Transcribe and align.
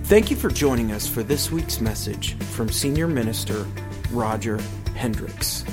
Thank 0.05 0.31
you 0.31 0.37
for 0.37 0.49
joining 0.49 0.93
us 0.93 1.05
for 1.05 1.23
this 1.23 1.51
week's 1.51 1.81
message 1.81 2.35
from 2.35 2.69
Senior 2.69 3.09
Minister 3.09 3.67
Roger 4.11 4.61
Hendricks. 4.95 5.65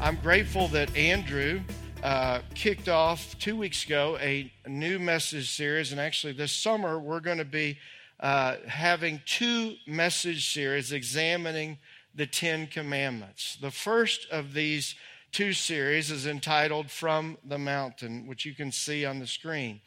I'm 0.00 0.20
grateful 0.22 0.68
that 0.68 0.96
Andrew 0.96 1.62
uh, 2.06 2.40
kicked 2.54 2.88
off 2.88 3.36
two 3.40 3.56
weeks 3.56 3.84
ago 3.84 4.16
a 4.20 4.52
new 4.64 4.96
message 4.96 5.50
series, 5.50 5.90
and 5.90 6.00
actually 6.00 6.32
this 6.32 6.52
summer 6.52 7.00
we're 7.00 7.18
going 7.18 7.36
to 7.36 7.44
be 7.44 7.76
uh, 8.20 8.54
having 8.68 9.20
two 9.26 9.74
message 9.88 10.52
series 10.52 10.92
examining 10.92 11.76
the 12.14 12.24
Ten 12.24 12.68
Commandments. 12.68 13.58
The 13.60 13.72
first 13.72 14.28
of 14.30 14.54
these 14.54 14.94
two 15.32 15.52
series 15.52 16.12
is 16.12 16.28
entitled 16.28 16.92
From 16.92 17.38
the 17.44 17.58
Mountain, 17.58 18.28
which 18.28 18.44
you 18.44 18.54
can 18.54 18.70
see 18.70 19.04
on 19.04 19.18
the 19.18 19.26
screen. 19.26 19.80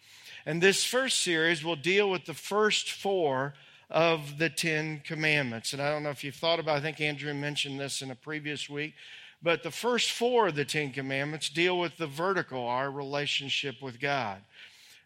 And 0.46 0.62
this 0.62 0.84
first 0.84 1.24
series 1.24 1.64
will 1.64 1.78
deal 1.78 2.10
with 2.10 2.26
the 2.26 2.34
first 2.34 2.92
four 2.92 3.54
of 3.90 4.40
the 4.40 4.50
Ten 4.50 5.02
Commandments. 5.06 5.72
And 5.72 5.82
I 5.82 5.90
don't 5.90 6.04
know 6.04 6.10
if 6.10 6.26
you've 6.26 6.36
thought 6.36 6.60
about 6.60 6.76
it, 6.76 6.80
I 6.80 6.82
think 6.82 7.00
Andrew 7.00 7.34
mentioned 7.34 7.80
this 7.80 8.02
in 8.02 8.12
a 8.12 8.16
previous 8.16 8.70
week. 8.70 8.94
But 9.42 9.64
the 9.64 9.72
first 9.72 10.12
four 10.12 10.48
of 10.48 10.56
the 10.56 10.66
Ten 10.66 10.92
Commandments 10.92 11.50
deal 11.50 11.80
with 11.80 11.98
the 11.98 12.08
vertical, 12.08 12.68
our 12.68 12.92
relationship 12.92 13.82
with 13.82 14.00
God. 14.00 14.42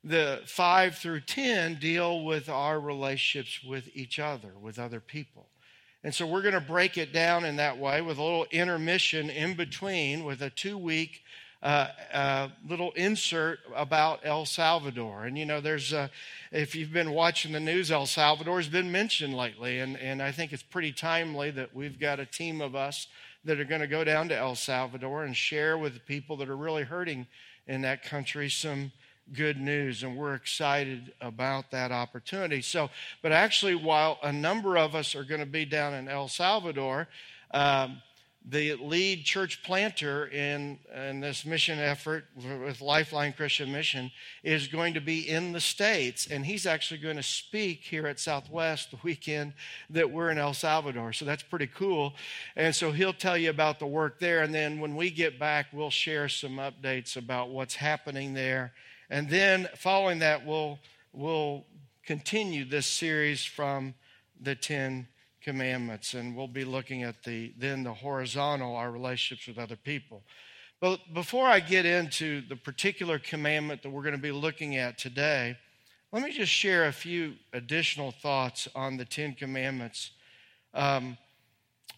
The 0.04 0.42
five 0.46 0.96
through 0.98 1.22
ten 1.22 1.76
deal 1.76 2.26
with 2.26 2.50
our 2.50 2.80
relationships 2.80 3.64
with 3.64 3.90
each 3.94 4.20
other, 4.20 4.52
with 4.60 4.80
other 4.80 5.00
people. 5.00 5.48
And 6.04 6.14
so 6.14 6.28
we're 6.28 6.42
going 6.42 6.56
to 6.56 6.60
break 6.60 6.98
it 6.98 7.14
down 7.14 7.46
in 7.46 7.56
that 7.58 7.78
way 7.78 8.02
with 8.02 8.18
a 8.18 8.24
little 8.24 8.46
intermission 8.52 9.30
in 9.30 9.56
between 9.56 10.26
with 10.26 10.42
a 10.42 10.50
two 10.50 10.78
week 10.78 11.22
uh, 11.62 11.88
uh, 12.12 12.50
little 12.68 12.92
insert 12.92 13.60
about 13.74 14.20
El 14.26 14.46
Salvador. 14.46 15.24
And 15.24 15.38
you 15.38 15.46
know, 15.46 15.62
there's, 15.62 15.94
uh, 15.94 16.10
if 16.52 16.76
you've 16.76 16.92
been 16.92 17.12
watching 17.12 17.54
the 17.54 17.60
news, 17.62 17.90
El 17.90 18.06
Salvador 18.06 18.58
has 18.58 18.68
been 18.68 18.92
mentioned 18.92 19.34
lately. 19.34 19.80
And, 19.80 19.98
and 19.98 20.22
I 20.22 20.34
think 20.34 20.52
it's 20.52 20.62
pretty 20.62 20.92
timely 20.92 21.52
that 21.52 21.74
we've 21.74 21.98
got 21.98 22.20
a 22.20 22.26
team 22.26 22.60
of 22.60 22.76
us 22.76 23.08
that 23.46 23.60
are 23.60 23.66
going 23.66 23.82
to 23.82 23.88
go 23.88 24.04
down 24.04 24.30
to 24.30 24.38
El 24.38 24.56
Salvador 24.56 25.24
and 25.24 25.36
share 25.36 25.78
with 25.78 25.94
the 25.94 26.00
people 26.00 26.38
that 26.38 26.50
are 26.50 26.58
really 26.58 26.84
hurting 26.84 27.28
in 27.68 27.82
that 27.82 28.04
country 28.04 28.50
some 28.50 28.92
good 29.32 29.60
news. 29.60 30.04
And 30.04 30.18
we're 30.18 30.36
excited 30.36 31.14
about 31.22 31.72
that 31.72 31.92
opportunity. 31.92 32.62
So, 32.62 32.90
but 33.22 33.32
actually, 33.32 33.76
while 33.76 34.18
a 34.24 34.32
number 34.32 34.78
of 34.78 34.96
us 34.96 35.16
are 35.16 35.24
going 35.24 35.40
to 35.40 35.46
be 35.46 35.66
down 35.66 35.94
in 35.94 36.08
El 36.08 36.28
Salvador, 36.28 37.08
um, 37.52 38.02
the 38.46 38.76
lead 38.76 39.24
church 39.24 39.64
planter 39.64 40.28
in, 40.28 40.78
in 40.94 41.22
this 41.22 41.46
mission 41.46 41.80
effort 41.80 42.26
with 42.36 42.82
Lifeline 42.82 43.32
Christian 43.32 43.72
Mission 43.72 44.12
is 44.44 44.68
going 44.68 44.94
to 44.96 45.02
be 45.02 45.30
in 45.30 45.54
the 45.54 45.62
States. 45.62 46.28
And 46.28 46.46
he's 46.46 46.66
actually 46.66 47.00
going 47.00 47.16
to 47.16 47.24
speak 47.24 47.84
here 47.84 48.06
at 48.06 48.20
Southwest 48.20 48.92
the 48.92 48.98
weekend 49.02 49.54
that 49.90 50.12
we're 50.12 50.30
in 50.30 50.38
El 50.38 50.54
Salvador. 50.54 51.14
So 51.14 51.24
that's 51.24 51.44
pretty 51.44 51.68
cool. 51.68 52.14
And 52.58 52.76
so 52.76 52.92
he'll 52.92 53.14
tell 53.14 53.38
you 53.38 53.50
about 53.50 53.80
the 53.80 53.88
work 53.88 54.20
there. 54.20 54.44
And 54.44 54.54
then 54.54 54.80
when 54.80 54.96
we 54.96 55.10
get 55.10 55.40
back, 55.40 55.68
we'll 55.72 55.90
share 55.90 56.28
some 56.28 56.58
updates 56.58 57.16
about 57.16 57.50
what's 57.50 57.76
happening 57.76 58.34
there. 58.34 58.74
And 59.10 59.30
then 59.30 59.70
following 59.78 60.20
that, 60.20 60.46
we'll, 60.46 60.80
we'll 61.14 61.66
continue 62.06 62.66
this 62.66 62.88
series 62.88 63.46
from 63.46 63.94
the 64.42 64.56
10 64.56 65.08
commandments 65.44 66.14
and 66.14 66.36
we'll 66.36 66.48
be 66.48 66.66
looking 66.66 67.04
at 67.04 67.24
the 67.24 67.54
then 67.58 67.84
the 67.84 67.94
horizontal 67.94 68.76
our 68.76 68.92
relationships 68.92 69.48
with 69.48 69.58
other 69.58 69.76
people. 69.76 70.24
But 70.80 71.14
before 71.14 71.48
i 71.48 71.60
get 71.60 71.86
into 71.86 72.42
the 72.48 72.56
particular 72.56 73.20
commandment 73.20 73.84
that 73.84 73.90
we're 73.90 74.02
going 74.02 74.16
to 74.16 74.22
be 74.22 74.32
looking 74.32 74.78
at 74.78 74.98
today 74.98 75.58
let 76.12 76.24
me 76.24 76.32
just 76.32 76.52
share 76.52 76.86
a 76.86 76.92
few 76.92 77.34
additional 77.54 78.12
thoughts 78.12 78.68
on 78.76 78.98
the 78.98 79.06
ten 79.06 79.34
commandments 79.34 80.12
um, 80.74 81.18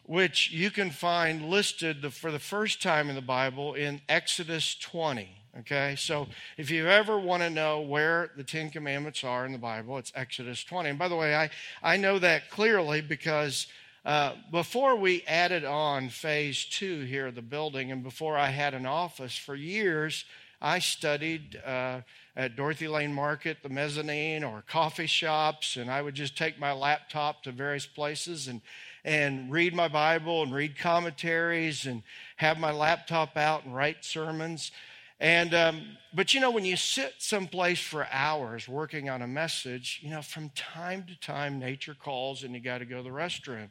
which 0.03 0.51
you 0.51 0.69
can 0.69 0.91
find 0.91 1.49
listed 1.49 2.13
for 2.13 2.31
the 2.31 2.39
first 2.39 2.81
time 2.81 3.09
in 3.09 3.15
the 3.15 3.21
bible 3.21 3.73
in 3.73 4.01
exodus 4.07 4.75
20 4.75 5.29
Okay, 5.59 5.95
so 5.97 6.27
if 6.57 6.69
you 6.69 6.85
ever 6.87 7.17
want 7.17 7.41
to 7.41 7.49
know 7.49 7.79
where 7.79 8.29
the 8.35 8.43
Ten 8.43 8.69
Commandments 8.69 9.23
are 9.23 9.45
in 9.45 9.53
the 9.53 9.57
Bible, 9.57 9.97
it's 9.97 10.11
Exodus 10.13 10.65
20. 10.65 10.89
And 10.89 10.99
by 10.99 11.07
the 11.07 11.15
way, 11.15 11.33
I, 11.33 11.49
I 11.81 11.95
know 11.95 12.19
that 12.19 12.49
clearly 12.49 12.99
because 12.99 13.67
uh, 14.03 14.33
before 14.51 14.97
we 14.97 15.23
added 15.25 15.63
on 15.63 16.09
phase 16.09 16.65
two 16.65 17.05
here 17.05 17.27
of 17.27 17.35
the 17.35 17.41
building, 17.41 17.89
and 17.93 18.03
before 18.03 18.37
I 18.37 18.49
had 18.49 18.73
an 18.73 18.85
office 18.85 19.37
for 19.37 19.55
years, 19.55 20.25
I 20.61 20.79
studied 20.79 21.61
uh, 21.65 22.01
at 22.35 22.57
Dorothy 22.57 22.89
Lane 22.89 23.13
Market, 23.13 23.59
the 23.63 23.69
mezzanine, 23.69 24.43
or 24.43 24.61
coffee 24.67 25.07
shops, 25.07 25.77
and 25.77 25.89
I 25.89 26.01
would 26.01 26.15
just 26.15 26.37
take 26.37 26.59
my 26.59 26.73
laptop 26.73 27.43
to 27.43 27.53
various 27.53 27.85
places 27.85 28.49
and 28.49 28.61
and 29.05 29.51
read 29.51 29.73
my 29.73 29.87
Bible 29.87 30.43
and 30.43 30.53
read 30.53 30.77
commentaries 30.77 31.85
and 31.85 32.01
have 32.37 32.57
my 32.57 32.71
laptop 32.71 33.37
out 33.37 33.63
and 33.63 33.73
write 33.73 34.03
sermons. 34.03 34.71
And, 35.19 35.53
um, 35.53 35.97
but 36.13 36.33
you 36.33 36.41
know, 36.41 36.51
when 36.51 36.65
you 36.65 36.75
sit 36.75 37.13
someplace 37.19 37.79
for 37.79 38.05
hours 38.11 38.67
working 38.67 39.09
on 39.09 39.21
a 39.21 39.27
message, 39.27 39.99
you 40.03 40.09
know, 40.09 40.21
from 40.21 40.49
time 40.49 41.05
to 41.07 41.19
time, 41.19 41.57
nature 41.57 41.95
calls 41.95 42.43
and 42.43 42.53
you 42.53 42.59
got 42.59 42.79
to 42.79 42.85
go 42.85 42.97
to 42.97 43.03
the 43.03 43.09
restroom. 43.09 43.69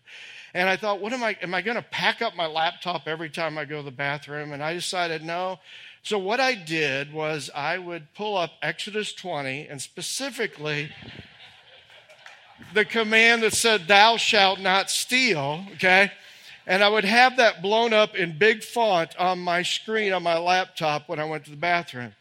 And 0.54 0.68
I 0.68 0.76
thought, 0.76 1.00
what 1.00 1.12
am 1.12 1.22
I, 1.22 1.36
am 1.42 1.52
I 1.52 1.60
going 1.60 1.76
to 1.76 1.82
pack 1.82 2.22
up 2.22 2.34
my 2.34 2.46
laptop 2.46 3.06
every 3.06 3.28
time 3.28 3.58
I 3.58 3.66
go 3.66 3.78
to 3.78 3.82
the 3.82 3.90
bathroom? 3.90 4.52
And 4.52 4.62
I 4.62 4.72
decided, 4.72 5.22
no. 5.22 5.58
So 6.02 6.18
what 6.18 6.40
I 6.40 6.54
did 6.54 7.12
was 7.12 7.50
I 7.54 7.76
would 7.78 8.14
pull 8.14 8.36
up 8.36 8.52
Exodus 8.62 9.12
20 9.12 9.68
and 9.68 9.80
specifically 9.80 10.90
the 12.72 12.84
command 12.84 13.42
that 13.42 13.52
said, 13.52 13.86
thou 13.86 14.16
shalt 14.16 14.60
not 14.60 14.90
steal, 14.90 15.64
okay? 15.74 16.10
And 16.66 16.82
I 16.82 16.88
would 16.88 17.04
have 17.04 17.36
that 17.36 17.62
blown 17.62 17.92
up 17.92 18.14
in 18.14 18.38
big 18.38 18.62
font 18.62 19.16
on 19.18 19.38
my 19.38 19.62
screen 19.62 20.12
on 20.12 20.22
my 20.22 20.38
laptop 20.38 21.08
when 21.08 21.18
I 21.18 21.24
went 21.24 21.44
to 21.44 21.50
the 21.50 21.56
bathroom. 21.56 22.14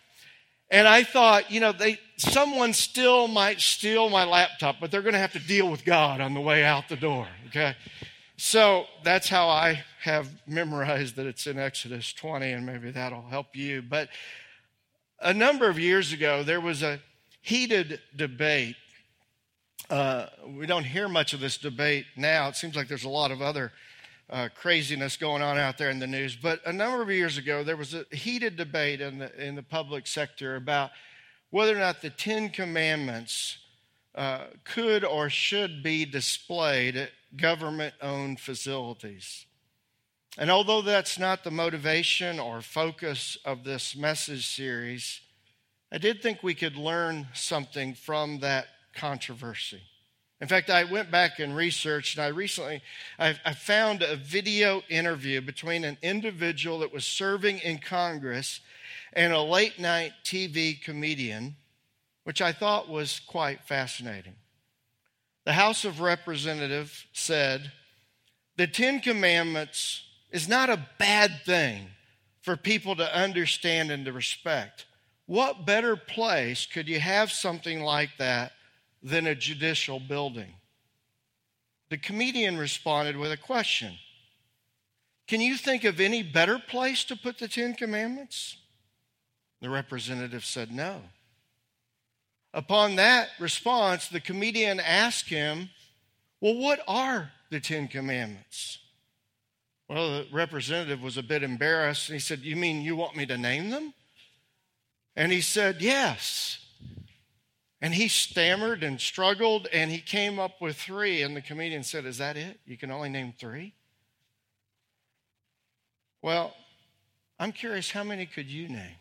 And 0.70 0.88
I 0.88 1.04
thought, 1.04 1.52
you 1.52 1.59
know, 1.59 1.72
they, 1.72 2.00
someone 2.18 2.74
still 2.74 3.28
might 3.28 3.62
steal 3.62 4.09
my 4.09 4.26
laptop, 4.26 4.78
but 4.82 4.92
they're 4.92 5.02
going 5.02 5.14
to 5.14 5.20
have 5.20 5.34
to 5.34 5.40
deal 5.40 5.70
with 5.70 5.86
God 5.86 6.20
on 6.20 6.34
the 6.34 6.42
way 6.42 6.64
out 6.64 6.90
the 6.90 6.96
door, 6.96 7.28
okay? 7.48 7.76
So 8.38 8.86
that's 9.03 9.30
how 9.30 9.48
I 9.48 9.84
have 10.02 10.30
memorized 10.48 11.16
that 11.16 11.28
it's 11.28 11.48
in 11.48 11.59
Exodus 11.59 12.12
20, 12.12 12.52
and 12.52 12.66
maybe 12.66 12.92
that'll 12.92 13.22
help 13.22 13.56
you. 13.56 13.82
But 13.82 14.09
a 15.22 15.34
number 15.34 15.70
of 15.70 15.80
years 15.80 16.12
ago, 16.12 16.44
there 16.44 16.59
was 16.59 16.82
a 16.82 17.00
heated 17.42 18.00
debate. 18.16 18.76
Uh, 19.90 20.26
we 20.48 20.66
don't 20.66 20.84
hear 20.84 21.08
much 21.08 21.34
of 21.34 21.40
this 21.40 21.58
debate 21.58 22.06
now. 22.18 22.48
It 22.48 22.56
seems 22.56 22.76
like 22.76 22.88
there's 22.88 23.03
a 23.03 23.09
lot 23.09 23.32
of 23.32 23.42
other 23.42 23.72
uh, 24.29 24.50
craziness 24.56 25.17
going 25.17 25.41
on 25.41 25.57
out 25.57 25.78
there 25.78 25.89
in 25.89 26.00
the 26.00 26.07
news. 26.07 26.35
But 26.35 26.61
a 26.66 26.73
number 26.73 27.01
of 27.01 27.09
years 27.09 27.38
ago, 27.38 27.63
there 27.63 27.78
was 27.78 27.94
a 27.94 28.06
heated 28.11 28.56
debate 28.56 29.01
in 29.01 29.19
the, 29.19 29.45
in 29.45 29.56
the 29.56 29.63
public 29.63 30.07
sector 30.07 30.56
about 30.56 30.91
whether 31.50 31.75
or 31.75 31.79
not 31.79 32.01
the 32.01 32.09
Ten 32.09 32.50
Commandments 32.50 33.57
uh, 34.16 34.45
could 34.63 35.03
or 35.03 35.29
should 35.29 35.84
be 35.84 36.06
displayed 36.06 36.95
at 36.95 37.11
government 37.35 37.94
owned 38.01 38.39
facilities. 38.39 39.45
And 40.38 40.50
although 40.50 40.81
that's 40.81 41.19
not 41.19 41.44
the 41.44 41.51
motivation 41.51 42.40
or 42.40 42.61
focus 42.61 43.38
of 43.45 43.63
this 43.63 43.95
message 43.95 44.47
series, 44.47 45.22
I 45.91 46.00
did 46.00 46.23
think 46.23 46.41
we 46.41 46.55
could 46.55 46.75
learn 46.75 47.28
something 47.34 47.93
from 47.93 48.40
that 48.40 48.66
controversy. 48.96 49.81
In 50.43 50.49
fact, 50.49 50.69
I 50.69 50.84
went 50.84 51.09
back 51.09 51.40
and 51.40 51.55
researched, 51.55 52.17
and 52.17 52.25
I 52.25 52.28
recently 52.28 52.81
I, 53.17 53.40
I 53.45 53.53
found 53.53 54.01
a 54.01 54.17
video 54.17 54.81
interview 54.90 55.40
between 55.40 55.85
an 55.85 55.97
individual 56.01 56.79
that 56.79 56.91
was 56.91 57.05
serving 57.05 57.59
in 57.59 57.78
Congress 57.78 58.59
and 59.13 59.31
a 59.31 59.40
late 59.40 59.79
night 59.79 60.11
TV 60.25 60.81
comedian, 60.81 61.55
which 62.25 62.41
I 62.41 62.51
thought 62.51 62.90
was 62.90 63.22
quite 63.22 63.63
fascinating. 63.63 64.35
The 65.45 65.53
House 65.53 65.85
of 65.85 66.01
Representatives 66.01 67.05
said, 67.13 67.72
The 68.57 68.67
Ten 68.67 68.99
Commandments 68.99 70.03
is 70.29 70.49
not 70.49 70.69
a 70.69 70.87
bad 70.99 71.40
thing 71.45 71.87
for 72.41 72.57
people 72.57 72.97
to 72.97 73.17
understand 73.17 73.91
and 73.91 74.03
to 74.03 74.11
respect. 74.11 74.87
What 75.25 75.66
better 75.66 75.95
place 75.95 76.66
could 76.66 76.90
you 76.90 76.99
have 76.99 77.31
something 77.31 77.81
like 77.81 78.17
that 78.17 78.51
than 79.03 79.28
a 79.28 79.35
judicial 79.35 80.00
building. 80.00 80.53
The 81.90 81.97
comedian 81.97 82.58
responded 82.58 83.17
with 83.17 83.32
a 83.32 83.38
question 83.38 83.94
Can 85.28 85.41
you 85.41 85.58
think 85.58 85.84
of 85.84 86.00
any 86.00 86.23
better 86.23 86.58
place 86.58 87.03
to 87.05 87.16
put 87.16 87.38
the 87.38 87.47
Ten 87.47 87.76
Commandments? 87.76 88.58
The 89.61 89.70
representative 89.70 90.46
said, 90.46 90.72
No. 90.72 91.02
Upon 92.53 92.96
that 92.96 93.29
response, 93.40 94.08
the 94.08 94.20
comedian 94.20 94.79
asked 94.79 95.29
him, 95.29 95.70
Well, 96.40 96.55
what 96.55 96.79
are 96.88 97.32
the 97.50 97.59
Ten 97.59 97.88
Commandments? 97.88 98.79
Well, 99.90 100.09
the 100.09 100.28
representative 100.32 101.02
was 101.02 101.17
a 101.17 101.23
bit 101.23 101.44
embarrassed. 101.44 102.09
He 102.09 102.20
said, 102.20 102.40
You 102.40 102.55
mean 102.55 102.82
you 102.82 102.96
want 102.96 103.16
me 103.16 103.26
to 103.26 103.38
name 103.38 103.70
them? 103.70 103.94
And 105.16 105.32
he 105.32 105.41
said, 105.41 105.82
Yes. 105.82 106.63
And 107.84 107.94
he 107.94 108.08
stammered 108.08 108.82
and 108.82 109.00
struggled, 109.00 109.68
and 109.74 109.91
he 109.91 110.00
came 110.00 110.40
up 110.40 110.62
with 110.62 110.78
three. 110.78 111.22
And 111.22 111.35
the 111.35 111.41
comedian 111.41 111.84
said, 111.84 112.06
Is 112.06 112.18
that 112.20 112.38
it? 112.38 112.62
You 112.66 112.78
can 112.78 112.90
only 112.91 113.09
name 113.09 113.34
three? 113.38 113.74
Well, 116.22 116.56
I'm 117.38 117.52
curious, 117.52 117.91
how 117.91 118.06
many 118.06 118.26
could 118.26 118.47
you 118.47 118.70
name? 118.70 118.96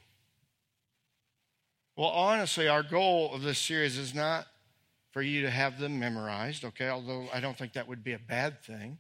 Well, 1.97 2.09
honestly, 2.09 2.67
our 2.67 2.83
goal 2.83 3.33
of 3.33 3.43
this 3.43 3.61
series 3.61 3.97
is 3.97 4.17
not 4.17 4.49
for 5.13 5.23
you 5.23 5.43
to 5.43 5.51
have 5.51 5.79
them 5.79 6.01
memorized, 6.01 6.65
okay? 6.65 6.89
Although 6.89 7.29
I 7.33 7.39
don't 7.39 7.57
think 7.57 7.75
that 7.75 7.87
would 7.87 8.03
be 8.03 8.15
a 8.15 8.19
bad 8.19 8.65
thing. 8.65 8.99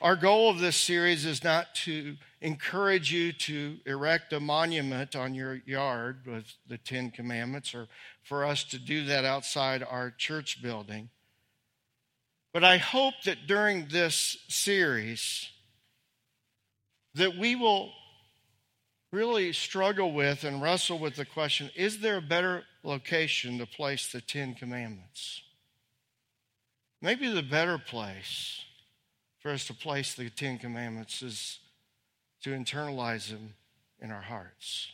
Our 0.00 0.16
goal 0.16 0.50
of 0.50 0.58
this 0.58 0.76
series 0.76 1.24
is 1.24 1.42
not 1.42 1.74
to 1.86 2.16
encourage 2.40 3.12
you 3.12 3.32
to 3.32 3.78
erect 3.86 4.32
a 4.32 4.40
monument 4.40 5.16
on 5.16 5.34
your 5.34 5.60
yard 5.66 6.26
with 6.26 6.54
the 6.68 6.78
Ten 6.78 7.10
Commandments 7.10 7.74
or 7.74 7.88
for 8.28 8.44
us 8.44 8.62
to 8.64 8.78
do 8.78 9.06
that 9.06 9.24
outside 9.24 9.82
our 9.82 10.10
church 10.10 10.62
building. 10.62 11.08
But 12.52 12.62
I 12.62 12.76
hope 12.76 13.14
that 13.24 13.46
during 13.46 13.88
this 13.88 14.36
series 14.48 15.48
that 17.14 17.36
we 17.36 17.56
will 17.56 17.90
really 19.10 19.52
struggle 19.52 20.12
with 20.12 20.44
and 20.44 20.60
wrestle 20.60 20.98
with 20.98 21.16
the 21.16 21.24
question 21.24 21.70
is 21.74 22.00
there 22.00 22.18
a 22.18 22.22
better 22.22 22.64
location 22.82 23.58
to 23.58 23.66
place 23.66 24.12
the 24.12 24.20
Ten 24.20 24.54
Commandments? 24.54 25.42
Maybe 27.00 27.28
the 27.28 27.42
better 27.42 27.78
place 27.78 28.62
for 29.38 29.50
us 29.50 29.66
to 29.68 29.74
place 29.74 30.14
the 30.14 30.28
Ten 30.28 30.58
Commandments 30.58 31.22
is 31.22 31.60
to 32.42 32.50
internalize 32.50 33.30
them 33.30 33.54
in 34.00 34.10
our 34.10 34.22
hearts. 34.22 34.92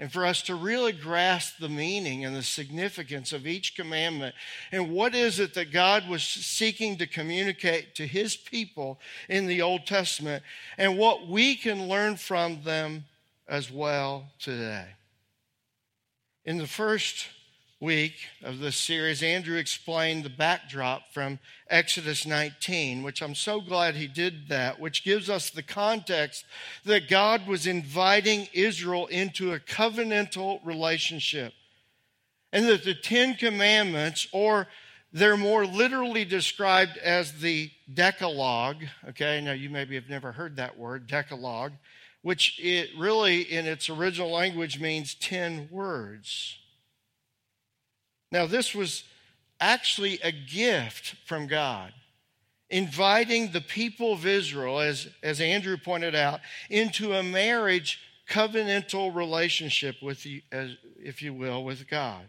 And 0.00 0.10
for 0.10 0.24
us 0.24 0.40
to 0.44 0.54
really 0.54 0.92
grasp 0.92 1.58
the 1.60 1.68
meaning 1.68 2.24
and 2.24 2.34
the 2.34 2.42
significance 2.42 3.34
of 3.34 3.46
each 3.46 3.76
commandment 3.76 4.34
and 4.72 4.90
what 4.90 5.14
is 5.14 5.38
it 5.38 5.52
that 5.54 5.72
God 5.72 6.08
was 6.08 6.22
seeking 6.22 6.96
to 6.96 7.06
communicate 7.06 7.94
to 7.96 8.06
his 8.06 8.34
people 8.34 8.98
in 9.28 9.44
the 9.44 9.60
Old 9.60 9.84
Testament 9.84 10.42
and 10.78 10.96
what 10.96 11.28
we 11.28 11.54
can 11.54 11.86
learn 11.86 12.16
from 12.16 12.62
them 12.62 13.04
as 13.46 13.70
well 13.70 14.30
today. 14.38 14.86
In 16.46 16.56
the 16.56 16.66
first 16.66 17.26
week 17.80 18.12
of 18.44 18.58
this 18.58 18.76
series, 18.76 19.22
Andrew 19.22 19.56
explained 19.56 20.22
the 20.22 20.30
backdrop 20.30 21.12
from 21.14 21.38
Exodus 21.68 22.26
19, 22.26 23.02
which 23.02 23.22
I'm 23.22 23.34
so 23.34 23.62
glad 23.62 23.94
he 23.94 24.06
did 24.06 24.48
that, 24.48 24.78
which 24.78 25.02
gives 25.02 25.30
us 25.30 25.48
the 25.48 25.62
context 25.62 26.44
that 26.84 27.08
God 27.08 27.46
was 27.46 27.66
inviting 27.66 28.48
Israel 28.52 29.06
into 29.06 29.54
a 29.54 29.58
covenantal 29.58 30.60
relationship. 30.64 31.54
And 32.52 32.66
that 32.66 32.84
the 32.84 32.94
Ten 32.94 33.34
Commandments, 33.34 34.26
or 34.30 34.66
they're 35.12 35.38
more 35.38 35.64
literally 35.64 36.26
described 36.26 36.98
as 36.98 37.40
the 37.40 37.70
Decalogue, 37.92 38.84
okay, 39.08 39.40
now 39.40 39.52
you 39.52 39.70
maybe 39.70 39.94
have 39.94 40.10
never 40.10 40.32
heard 40.32 40.56
that 40.56 40.76
word, 40.76 41.06
Decalogue, 41.06 41.72
which 42.22 42.60
it 42.60 42.90
really 42.98 43.40
in 43.40 43.66
its 43.66 43.88
original 43.88 44.30
language 44.30 44.78
means 44.78 45.14
10 45.14 45.68
words. 45.70 46.59
Now, 48.32 48.46
this 48.46 48.74
was 48.74 49.04
actually 49.60 50.20
a 50.22 50.32
gift 50.32 51.16
from 51.26 51.46
God, 51.46 51.92
inviting 52.68 53.52
the 53.52 53.60
people 53.60 54.12
of 54.12 54.26
Israel, 54.26 54.80
as, 54.80 55.08
as 55.22 55.40
Andrew 55.40 55.76
pointed 55.76 56.14
out, 56.14 56.40
into 56.68 57.12
a 57.12 57.22
marriage 57.22 58.00
covenantal 58.28 59.14
relationship 59.14 59.96
with 60.00 60.24
you, 60.24 60.42
as, 60.52 60.76
if 61.02 61.20
you 61.22 61.34
will, 61.34 61.64
with 61.64 61.88
God. 61.88 62.22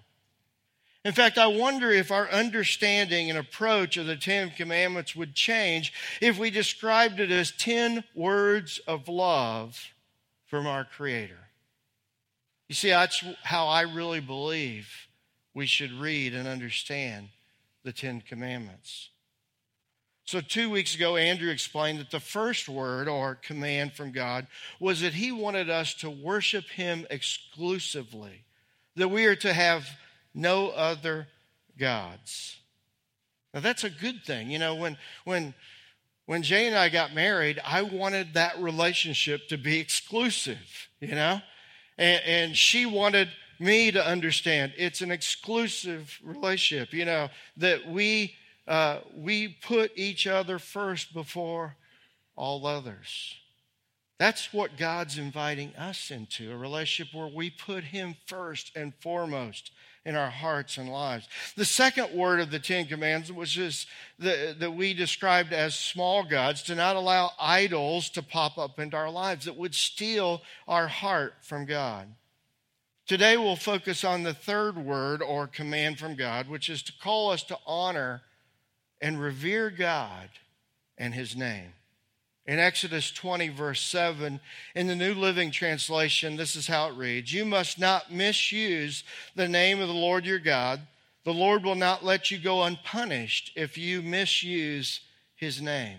In 1.04 1.14
fact, 1.14 1.38
I 1.38 1.48
wonder 1.48 1.90
if 1.90 2.12
our 2.12 2.30
understanding 2.30 3.30
and 3.30 3.40
approach 3.40 3.98
of 3.98 4.06
the 4.06 4.16
Ten 4.16 4.52
Commandments 4.52 5.16
would 5.16 5.34
change 5.34 5.94
if 6.22 6.38
we 6.38 6.52
described 6.52 7.20
it 7.20 7.32
as 7.32 7.52
10 7.52 8.04
words 8.14 8.80
of 8.88 9.08
love 9.08 9.94
from 10.46 10.68
our 10.68 10.86
Creator. 10.86 11.40
You 12.68 12.76
see, 12.76 12.90
that's 12.90 13.24
how 13.44 13.68
I 13.68 13.82
really 13.82 14.20
believe 14.20 14.88
we 15.54 15.66
should 15.66 15.92
read 15.92 16.34
and 16.34 16.48
understand 16.48 17.30
the 17.84 17.92
Ten 17.92 18.22
Commandments. 18.22 19.10
So, 20.24 20.40
two 20.40 20.70
weeks 20.70 20.96
ago, 20.96 21.18
Andrew 21.18 21.50
explained 21.50 22.00
that 22.00 22.12
the 22.12 22.20
first 22.20 22.70
word 22.70 23.10
or 23.10 23.36
command 23.36 23.94
from 23.94 24.12
God 24.12 24.48
was 24.80 25.02
that 25.02 25.14
he 25.14 25.32
wanted 25.32 25.70
us 25.70 25.94
to 25.96 26.10
worship 26.10 26.66
him 26.70 27.06
exclusively, 27.10 28.46
that 28.96 29.10
we 29.10 29.26
are 29.26 29.36
to 29.38 29.52
have 29.52 29.90
no 30.34 30.70
other 30.70 31.28
gods. 31.78 32.58
Now, 33.54 33.60
that's 33.60 33.84
a 33.84 33.90
good 33.90 34.24
thing. 34.24 34.50
You 34.50 34.60
know, 34.60 34.76
when, 34.76 34.98
when, 35.26 35.54
when 36.28 36.44
Jay 36.44 36.68
and 36.68 36.78
I 36.78 36.90
got 36.90 37.14
married, 37.14 37.60
I 37.66 37.82
wanted 37.82 38.36
that 38.36 38.58
relationship 38.60 39.48
to 39.50 39.58
be 39.58 39.80
exclusive, 39.80 40.88
you 41.00 41.16
know? 41.16 41.42
And, 41.98 42.22
and 42.26 42.58
she 42.58 42.86
wanted 42.86 43.28
me 43.62 43.92
to 43.92 44.06
understand 44.06 44.74
it's 44.76 45.02
an 45.02 45.12
exclusive 45.12 46.20
relationship, 46.24 46.94
you 46.94 47.06
know, 47.06 47.30
that 47.58 47.88
we, 47.88 48.34
uh, 48.68 49.00
we 49.16 49.48
put 49.48 49.92
each 49.96 50.28
other 50.28 50.60
first 50.60 51.14
before 51.14 51.76
all 52.36 52.66
others. 52.66 53.36
That's 54.18 54.54
what 54.54 54.78
God's 54.78 55.18
inviting 55.18 55.76
us 55.76 56.12
into 56.12 56.52
a 56.52 56.58
relationship 56.58 57.14
where 57.14 57.28
we 57.28 57.50
put 57.50 57.84
Him 57.84 58.16
first 58.28 58.72
and 58.76 58.94
foremost 59.00 59.72
in 60.06 60.16
our 60.16 60.30
hearts 60.30 60.78
and 60.78 60.90
lives. 60.90 61.28
The 61.56 61.66
second 61.66 62.14
word 62.14 62.40
of 62.40 62.50
the 62.50 62.60
Ten 62.60 62.86
Commandments 62.86 63.52
just 63.52 63.88
the, 64.18 64.56
that 64.60 64.72
we 64.72 64.94
described 64.94 65.54
as 65.54 65.76
small 65.76 66.24
gods, 66.24 66.64
to 66.64 66.76
not 66.76 66.96
allow 66.96 67.32
idols 67.40 68.10
to 68.12 68.24
pop 68.24 68.58
up 68.58 68.80
into 68.80 68.98
our 68.98 69.12
lives 69.12 69.46
that 69.46 69.58
would 69.58 69.76
steal 69.76 70.42
our 70.68 70.88
heart 70.88 71.34
from 71.42 71.66
God. 71.66 72.08
Today 73.12 73.36
we'll 73.36 73.58
focus 73.58 74.06
on 74.06 74.24
the 74.24 74.34
third 74.34 74.78
word 74.78 75.22
or 75.22 75.46
command 75.46 76.00
from 76.00 76.16
God, 76.16 76.48
which 76.48 76.70
is 76.70 76.82
to 76.84 76.94
call 76.94 77.30
us 77.32 77.44
to 77.44 77.58
honor 77.68 78.22
and 79.02 79.20
revere 79.20 79.70
God 79.70 80.30
and 80.98 81.14
His 81.14 81.36
name. 81.36 81.74
In 82.46 82.58
Exodus 82.58 83.12
20, 83.12 83.50
verse 83.50 83.82
7, 83.82 84.40
in 84.76 84.88
the 84.88 84.96
New 84.96 85.14
Living 85.14 85.52
Translation, 85.52 86.38
this 86.38 86.56
is 86.56 86.68
how 86.68 86.88
it 86.88 86.96
reads 86.96 87.34
You 87.34 87.44
must 87.44 87.78
not 87.78 88.14
misuse 88.14 89.04
the 89.36 89.50
name 89.50 89.82
of 89.82 89.90
the 89.90 89.94
Lord 89.94 90.26
your 90.26 90.40
God. 90.40 90.80
The 91.26 91.34
Lord 91.34 91.66
will 91.66 91.76
not 91.76 92.06
let 92.06 92.32
you 92.32 92.38
go 92.38 92.64
unpunished 92.64 93.52
if 93.58 93.78
you 93.78 94.02
misuse 94.02 95.02
His 95.36 95.62
name 95.62 95.98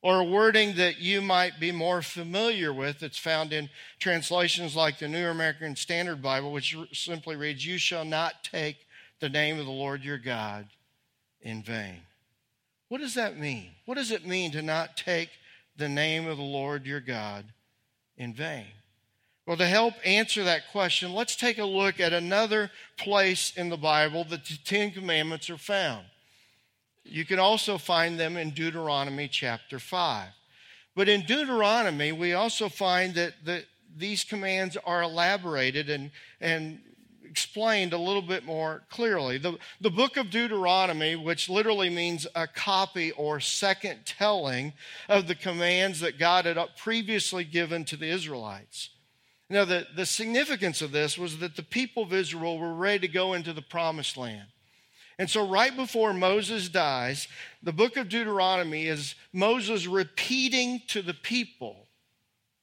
or 0.00 0.20
a 0.20 0.24
wording 0.24 0.76
that 0.76 0.98
you 0.98 1.20
might 1.20 1.58
be 1.58 1.72
more 1.72 2.02
familiar 2.02 2.72
with 2.72 3.00
that's 3.00 3.18
found 3.18 3.52
in 3.52 3.68
translations 3.98 4.76
like 4.76 4.98
the 4.98 5.08
New 5.08 5.26
American 5.26 5.74
Standard 5.74 6.22
Bible, 6.22 6.52
which 6.52 6.76
simply 6.92 7.34
reads, 7.36 7.66
You 7.66 7.78
shall 7.78 8.04
not 8.04 8.44
take 8.44 8.76
the 9.20 9.28
name 9.28 9.58
of 9.58 9.66
the 9.66 9.72
Lord 9.72 10.04
your 10.04 10.18
God 10.18 10.68
in 11.40 11.62
vain. 11.62 12.02
What 12.88 13.00
does 13.00 13.14
that 13.14 13.38
mean? 13.38 13.70
What 13.84 13.96
does 13.96 14.10
it 14.10 14.26
mean 14.26 14.52
to 14.52 14.62
not 14.62 14.96
take 14.96 15.30
the 15.76 15.88
name 15.88 16.26
of 16.26 16.36
the 16.36 16.42
Lord 16.42 16.86
your 16.86 17.00
God 17.00 17.44
in 18.16 18.32
vain? 18.32 18.66
Well, 19.46 19.56
to 19.56 19.66
help 19.66 19.94
answer 20.04 20.44
that 20.44 20.70
question, 20.70 21.14
let's 21.14 21.34
take 21.34 21.58
a 21.58 21.64
look 21.64 22.00
at 22.00 22.12
another 22.12 22.70
place 22.98 23.52
in 23.56 23.70
the 23.70 23.78
Bible 23.78 24.24
that 24.24 24.44
the 24.44 24.58
Ten 24.62 24.90
Commandments 24.90 25.48
are 25.48 25.56
found. 25.56 26.04
You 27.08 27.24
can 27.24 27.38
also 27.38 27.78
find 27.78 28.18
them 28.18 28.36
in 28.36 28.50
Deuteronomy 28.50 29.28
chapter 29.28 29.78
5. 29.78 30.28
But 30.94 31.08
in 31.08 31.22
Deuteronomy, 31.22 32.12
we 32.12 32.32
also 32.32 32.68
find 32.68 33.14
that 33.14 33.34
the, 33.44 33.64
these 33.96 34.24
commands 34.24 34.76
are 34.84 35.02
elaborated 35.02 35.90
and, 35.90 36.10
and 36.40 36.80
explained 37.24 37.92
a 37.92 37.98
little 37.98 38.22
bit 38.22 38.44
more 38.44 38.82
clearly. 38.90 39.38
The, 39.38 39.58
the 39.80 39.90
book 39.90 40.16
of 40.16 40.30
Deuteronomy, 40.30 41.14
which 41.14 41.48
literally 41.48 41.90
means 41.90 42.26
a 42.34 42.46
copy 42.46 43.12
or 43.12 43.38
second 43.38 44.06
telling 44.06 44.72
of 45.08 45.28
the 45.28 45.34
commands 45.34 46.00
that 46.00 46.18
God 46.18 46.46
had 46.46 46.58
previously 46.76 47.44
given 47.44 47.84
to 47.86 47.96
the 47.96 48.08
Israelites. 48.08 48.90
Now, 49.50 49.64
the, 49.64 49.86
the 49.94 50.04
significance 50.04 50.82
of 50.82 50.92
this 50.92 51.16
was 51.16 51.38
that 51.38 51.56
the 51.56 51.62
people 51.62 52.02
of 52.02 52.12
Israel 52.12 52.58
were 52.58 52.74
ready 52.74 53.06
to 53.06 53.08
go 53.08 53.32
into 53.34 53.52
the 53.52 53.62
promised 53.62 54.16
land. 54.16 54.48
And 55.18 55.28
so, 55.28 55.46
right 55.48 55.74
before 55.74 56.12
Moses 56.14 56.68
dies, 56.68 57.26
the 57.62 57.72
book 57.72 57.96
of 57.96 58.08
Deuteronomy 58.08 58.86
is 58.86 59.16
Moses 59.32 59.86
repeating 59.86 60.80
to 60.88 61.02
the 61.02 61.14
people, 61.14 61.88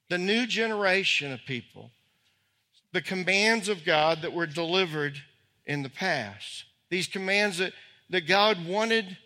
the 0.10 0.18
new 0.18 0.48
generation 0.48 1.34
of 1.34 1.42
people, 1.46 1.92
the 2.94 3.02
commands 3.02 3.68
of 3.68 3.84
God 3.84 4.22
that 4.22 4.32
were 4.32 4.48
delivered 4.48 5.22
in 5.66 5.84
the 5.84 5.90
past. 5.90 6.64
These 6.90 7.08
commands 7.08 7.58
that, 7.58 7.74
that 8.10 8.22
God 8.22 8.66
wanted 8.66 9.18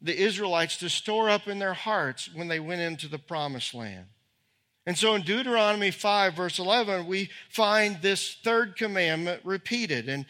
the 0.00 0.16
Israelites 0.16 0.76
to 0.76 0.88
store 0.88 1.28
up 1.28 1.48
in 1.48 1.58
their 1.58 1.74
hearts 1.74 2.30
when 2.32 2.46
they 2.46 2.60
went 2.60 2.82
into 2.82 3.08
the 3.08 3.18
promised 3.18 3.74
land. 3.74 4.06
And 4.86 4.96
so 4.96 5.16
in 5.16 5.22
Deuteronomy 5.22 5.90
5, 5.90 6.34
verse 6.34 6.60
11, 6.60 7.08
we 7.08 7.28
find 7.48 8.00
this 8.00 8.36
third 8.44 8.76
commandment 8.76 9.40
repeated. 9.44 10.08
And 10.08 10.24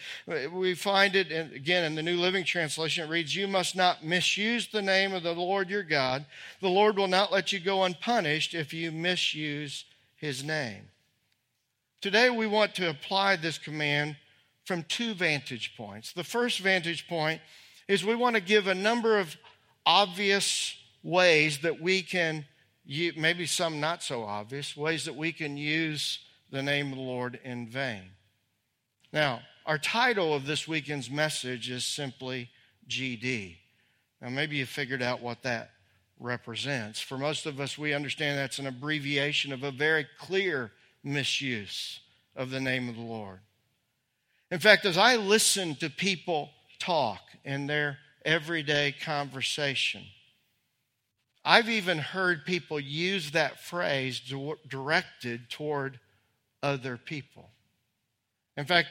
we 0.51 0.75
find 0.75 1.15
it, 1.15 1.31
in, 1.31 1.53
again, 1.53 1.85
in 1.85 1.95
the 1.95 2.03
New 2.03 2.17
Living 2.17 2.43
Translation, 2.43 3.07
it 3.07 3.11
reads, 3.11 3.37
You 3.37 3.49
must 3.49 3.77
not 3.77 4.03
misuse 4.03 4.69
the 4.69 4.81
name 4.81 5.13
of 5.13 5.23
the 5.23 5.35
Lord 5.35 5.69
your 5.69 5.83
God. 5.83 6.25
The 6.63 6.71
Lord 6.71 6.97
will 6.97 7.07
not 7.07 7.31
let 7.31 7.53
you 7.53 7.61
go 7.61 7.85
unpunished 7.85 8.55
if 8.55 8.73
you 8.73 8.91
misuse 8.91 9.85
his 10.17 10.43
name. 10.43 10.89
Today, 12.01 12.31
we 12.31 12.47
want 12.47 12.75
to 12.77 12.89
apply 12.89 13.37
this 13.37 13.59
command 13.59 14.17
from 14.65 14.85
two 14.85 15.13
vantage 15.13 15.77
points. 15.77 16.13
The 16.15 16.25
first 16.25 16.61
vantage 16.61 17.07
point 17.09 17.43
is 17.89 18.05
we 18.05 18.15
want 18.15 18.37
to 18.37 18.43
give 18.43 18.67
a 18.67 18.75
number 18.75 19.19
of 19.19 19.37
obvious 19.85 20.77
ways 21.03 21.59
that 21.59 21.81
we 21.81 22.03
can, 22.03 22.45
maybe 22.87 23.47
some 23.47 23.81
not 23.81 24.03
so 24.03 24.23
obvious, 24.25 24.77
ways 24.77 25.05
that 25.05 25.17
we 25.17 25.33
can 25.33 25.57
use 25.57 26.21
the 26.51 26.63
name 26.63 26.93
of 26.93 26.99
the 26.99 27.05
Lord 27.05 27.39
in 27.45 27.69
vain. 27.69 28.11
Now, 29.13 29.41
our 29.65 29.79
title 29.79 30.35
of 30.35 30.47
this 30.47 30.69
weekend's 30.69 31.11
message 31.11 31.71
is 31.71 31.85
simply 31.85 32.51
GD. 32.89 33.57
Now, 34.21 34.29
maybe 34.29 34.57
you 34.57 34.67
figured 34.67 35.03
out 35.03 35.21
what 35.21 35.43
that 35.43 35.71
represents. 36.19 37.01
For 37.01 37.19
most 37.19 37.47
of 37.47 37.61
us, 37.61 37.77
we 37.77 37.93
understand 37.93 38.39
that's 38.39 38.59
an 38.59 38.67
abbreviation 38.67 39.53
of 39.53 39.63
a 39.63 39.71
very 39.71 40.07
clear 40.19 40.71
misuse 41.03 42.01
of 42.35 42.51
the 42.51 42.61
name 42.61 42.89
of 42.89 42.95
the 42.95 43.03
Lord. 43.03 43.41
In 44.51 44.59
fact, 44.59 44.85
as 44.85 44.97
I 44.97 45.17
listen 45.17 45.75
to 45.77 45.91
people 45.91 46.51
talk 46.79 47.21
in 47.45 47.67
their 47.67 47.99
everyday 48.25 48.93
conversation, 48.93 50.05
I've 51.49 51.69
even 51.69 51.99
heard 51.99 52.45
people 52.45 52.81
use 52.81 53.31
that 53.31 53.61
phrase 53.61 54.21
directed 54.69 55.49
toward 55.49 56.01
other 56.61 56.97
people. 56.97 57.51
In 58.57 58.65
fact, 58.65 58.89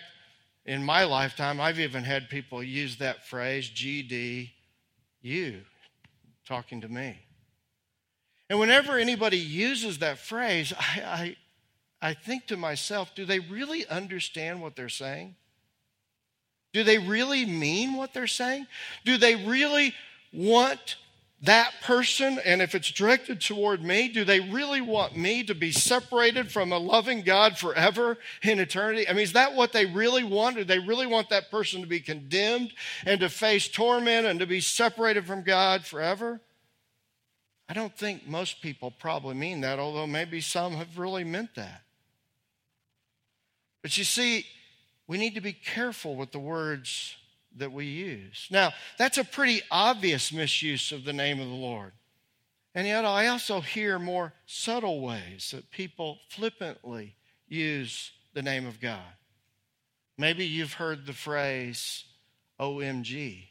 in 0.65 0.81
my 0.81 1.03
lifetime, 1.03 1.59
I've 1.59 1.81
even 1.81 2.05
had 2.05 2.29
people 2.29 2.63
use 2.63 2.95
that 2.99 3.27
phrase, 3.27 3.69
GD, 3.69 4.51
you, 5.21 5.63
talking 6.47 6.79
to 6.79 6.87
me. 6.87 7.19
And 8.49 8.57
whenever 8.57 8.97
anybody 8.97 9.37
uses 9.37 9.99
that 9.99 10.17
phrase, 10.17 10.71
I, 10.79 11.35
I, 12.01 12.09
I 12.09 12.13
think 12.13 12.47
to 12.47 12.55
myself, 12.55 13.13
do 13.15 13.25
they 13.25 13.39
really 13.39 13.85
understand 13.87 14.61
what 14.61 14.77
they're 14.77 14.87
saying? 14.87 15.35
Do 16.71 16.85
they 16.85 16.99
really 16.99 17.45
mean 17.45 17.95
what 17.95 18.13
they're 18.13 18.27
saying? 18.27 18.67
Do 19.03 19.17
they 19.17 19.35
really 19.35 19.93
want 20.31 20.95
that 21.41 21.73
person, 21.83 22.39
and 22.43 22.61
if 22.61 22.73
it's 22.73 22.91
directed 22.91 23.41
toward 23.41 23.83
me, 23.83 24.07
do 24.07 24.23
they 24.23 24.39
really 24.39 24.81
want 24.81 25.17
me 25.17 25.43
to 25.43 25.53
be 25.53 25.71
separated 25.71 26.51
from 26.51 26.71
a 26.71 26.77
loving 26.77 27.21
God 27.21 27.57
forever 27.57 28.17
in 28.41 28.59
eternity? 28.59 29.07
I 29.07 29.13
mean, 29.13 29.23
is 29.23 29.33
that 29.33 29.53
what 29.53 29.73
they 29.73 29.85
really 29.85 30.23
want? 30.23 30.55
Do 30.55 30.63
they 30.63 30.79
really 30.79 31.05
want 31.05 31.29
that 31.29 31.51
person 31.51 31.81
to 31.81 31.87
be 31.87 31.99
condemned 31.99 32.73
and 33.05 33.19
to 33.19 33.29
face 33.29 33.67
torment 33.67 34.25
and 34.25 34.39
to 34.39 34.47
be 34.47 34.61
separated 34.61 35.25
from 35.25 35.43
God 35.43 35.85
forever? 35.85 36.39
I 37.67 37.73
don't 37.73 37.95
think 37.95 38.27
most 38.27 38.61
people 38.61 38.91
probably 38.91 39.35
mean 39.35 39.61
that, 39.61 39.77
although 39.77 40.07
maybe 40.07 40.39
some 40.39 40.73
have 40.73 40.97
really 40.97 41.23
meant 41.23 41.55
that. 41.55 41.81
But 43.81 43.97
you 43.97 44.03
see, 44.03 44.45
we 45.07 45.17
need 45.17 45.35
to 45.35 45.41
be 45.41 45.53
careful 45.53 46.15
with 46.15 46.31
the 46.31 46.39
words 46.39 47.17
that 47.55 47.71
we 47.71 47.85
use. 47.85 48.47
Now, 48.51 48.73
that's 48.97 49.17
a 49.17 49.23
pretty 49.23 49.61
obvious 49.71 50.31
misuse 50.31 50.91
of 50.91 51.05
the 51.05 51.13
name 51.13 51.39
of 51.39 51.47
the 51.47 51.53
Lord. 51.53 51.93
And 52.73 52.85
yet, 52.85 53.05
I 53.05 53.27
also 53.27 53.61
hear 53.61 53.97
more 53.97 54.33
subtle 54.45 55.01
ways 55.01 55.51
that 55.51 55.71
people 55.71 56.19
flippantly 56.29 57.15
use 57.47 58.11
the 58.33 58.41
name 58.41 58.65
of 58.65 58.81
God. 58.81 58.99
Maybe 60.17 60.45
you've 60.45 60.73
heard 60.73 61.05
the 61.05 61.13
phrase 61.13 62.03
OMG. 62.59 63.47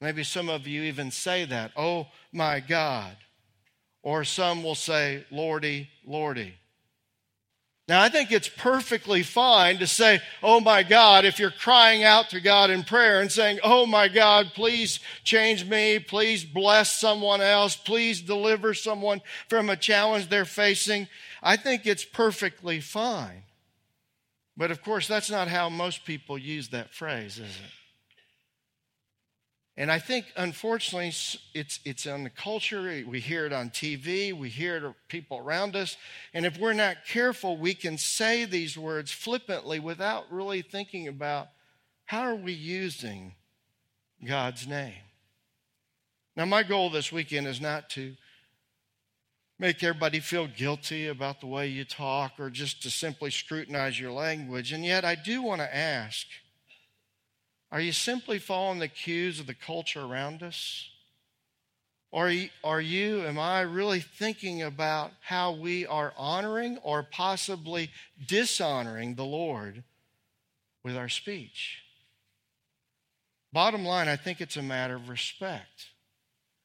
Maybe 0.00 0.24
some 0.24 0.48
of 0.48 0.66
you 0.66 0.82
even 0.82 1.10
say 1.10 1.44
that, 1.46 1.72
oh 1.76 2.08
my 2.32 2.60
God. 2.60 3.16
Or 4.02 4.24
some 4.24 4.62
will 4.62 4.74
say, 4.74 5.24
Lordy, 5.30 5.88
Lordy. 6.06 6.54
Now, 7.88 8.02
I 8.02 8.08
think 8.08 8.32
it's 8.32 8.48
perfectly 8.48 9.22
fine 9.22 9.78
to 9.78 9.86
say, 9.86 10.20
Oh 10.42 10.58
my 10.60 10.82
God, 10.82 11.24
if 11.24 11.38
you're 11.38 11.52
crying 11.52 12.02
out 12.02 12.30
to 12.30 12.40
God 12.40 12.68
in 12.70 12.82
prayer 12.82 13.20
and 13.20 13.30
saying, 13.30 13.60
Oh 13.62 13.86
my 13.86 14.08
God, 14.08 14.52
please 14.54 14.98
change 15.22 15.64
me. 15.64 16.00
Please 16.00 16.44
bless 16.44 16.90
someone 16.96 17.40
else. 17.40 17.76
Please 17.76 18.20
deliver 18.20 18.74
someone 18.74 19.22
from 19.48 19.70
a 19.70 19.76
challenge 19.76 20.28
they're 20.28 20.44
facing. 20.44 21.06
I 21.42 21.56
think 21.56 21.86
it's 21.86 22.04
perfectly 22.04 22.80
fine. 22.80 23.44
But 24.56 24.72
of 24.72 24.82
course, 24.82 25.06
that's 25.06 25.30
not 25.30 25.46
how 25.46 25.68
most 25.68 26.04
people 26.04 26.38
use 26.38 26.70
that 26.70 26.92
phrase, 26.92 27.38
is 27.38 27.56
it? 27.56 27.85
And 29.78 29.92
I 29.92 29.98
think, 29.98 30.26
unfortunately, 30.36 31.12
it's, 31.52 31.80
it's 31.84 32.06
on 32.06 32.24
the 32.24 32.30
culture. 32.30 33.04
We 33.06 33.20
hear 33.20 33.44
it 33.44 33.52
on 33.52 33.68
TV. 33.68 34.32
We 34.32 34.48
hear 34.48 34.76
it 34.76 34.84
of 34.84 34.94
people 35.08 35.36
around 35.38 35.76
us. 35.76 35.98
And 36.32 36.46
if 36.46 36.58
we're 36.58 36.72
not 36.72 37.04
careful, 37.06 37.58
we 37.58 37.74
can 37.74 37.98
say 37.98 38.46
these 38.46 38.78
words 38.78 39.12
flippantly 39.12 39.78
without 39.78 40.32
really 40.32 40.62
thinking 40.62 41.08
about 41.08 41.48
how 42.06 42.22
are 42.22 42.34
we 42.34 42.52
using 42.52 43.34
God's 44.26 44.66
name. 44.66 44.94
Now, 46.36 46.46
my 46.46 46.62
goal 46.62 46.88
this 46.88 47.12
weekend 47.12 47.46
is 47.46 47.60
not 47.60 47.90
to 47.90 48.14
make 49.58 49.82
everybody 49.82 50.20
feel 50.20 50.46
guilty 50.46 51.08
about 51.08 51.40
the 51.40 51.46
way 51.46 51.66
you 51.66 51.84
talk 51.84 52.32
or 52.38 52.48
just 52.48 52.82
to 52.82 52.90
simply 52.90 53.30
scrutinize 53.30 54.00
your 54.00 54.12
language. 54.12 54.72
And 54.72 54.84
yet, 54.84 55.04
I 55.04 55.16
do 55.16 55.42
want 55.42 55.60
to 55.60 55.76
ask 55.76 56.26
are 57.70 57.80
you 57.80 57.92
simply 57.92 58.38
following 58.38 58.78
the 58.78 58.88
cues 58.88 59.40
of 59.40 59.46
the 59.46 59.54
culture 59.54 60.00
around 60.00 60.42
us? 60.42 60.88
Or 62.12 62.32
are 62.64 62.80
you, 62.80 63.22
am 63.26 63.38
I 63.38 63.60
really 63.62 64.00
thinking 64.00 64.62
about 64.62 65.12
how 65.20 65.52
we 65.52 65.86
are 65.86 66.14
honoring 66.16 66.78
or 66.78 67.02
possibly 67.02 67.90
dishonoring 68.24 69.16
the 69.16 69.24
Lord 69.24 69.82
with 70.82 70.96
our 70.96 71.08
speech? 71.08 71.82
Bottom 73.52 73.84
line, 73.84 74.08
I 74.08 74.16
think 74.16 74.40
it's 74.40 74.56
a 74.56 74.62
matter 74.62 74.96
of 74.96 75.08
respect. 75.08 75.88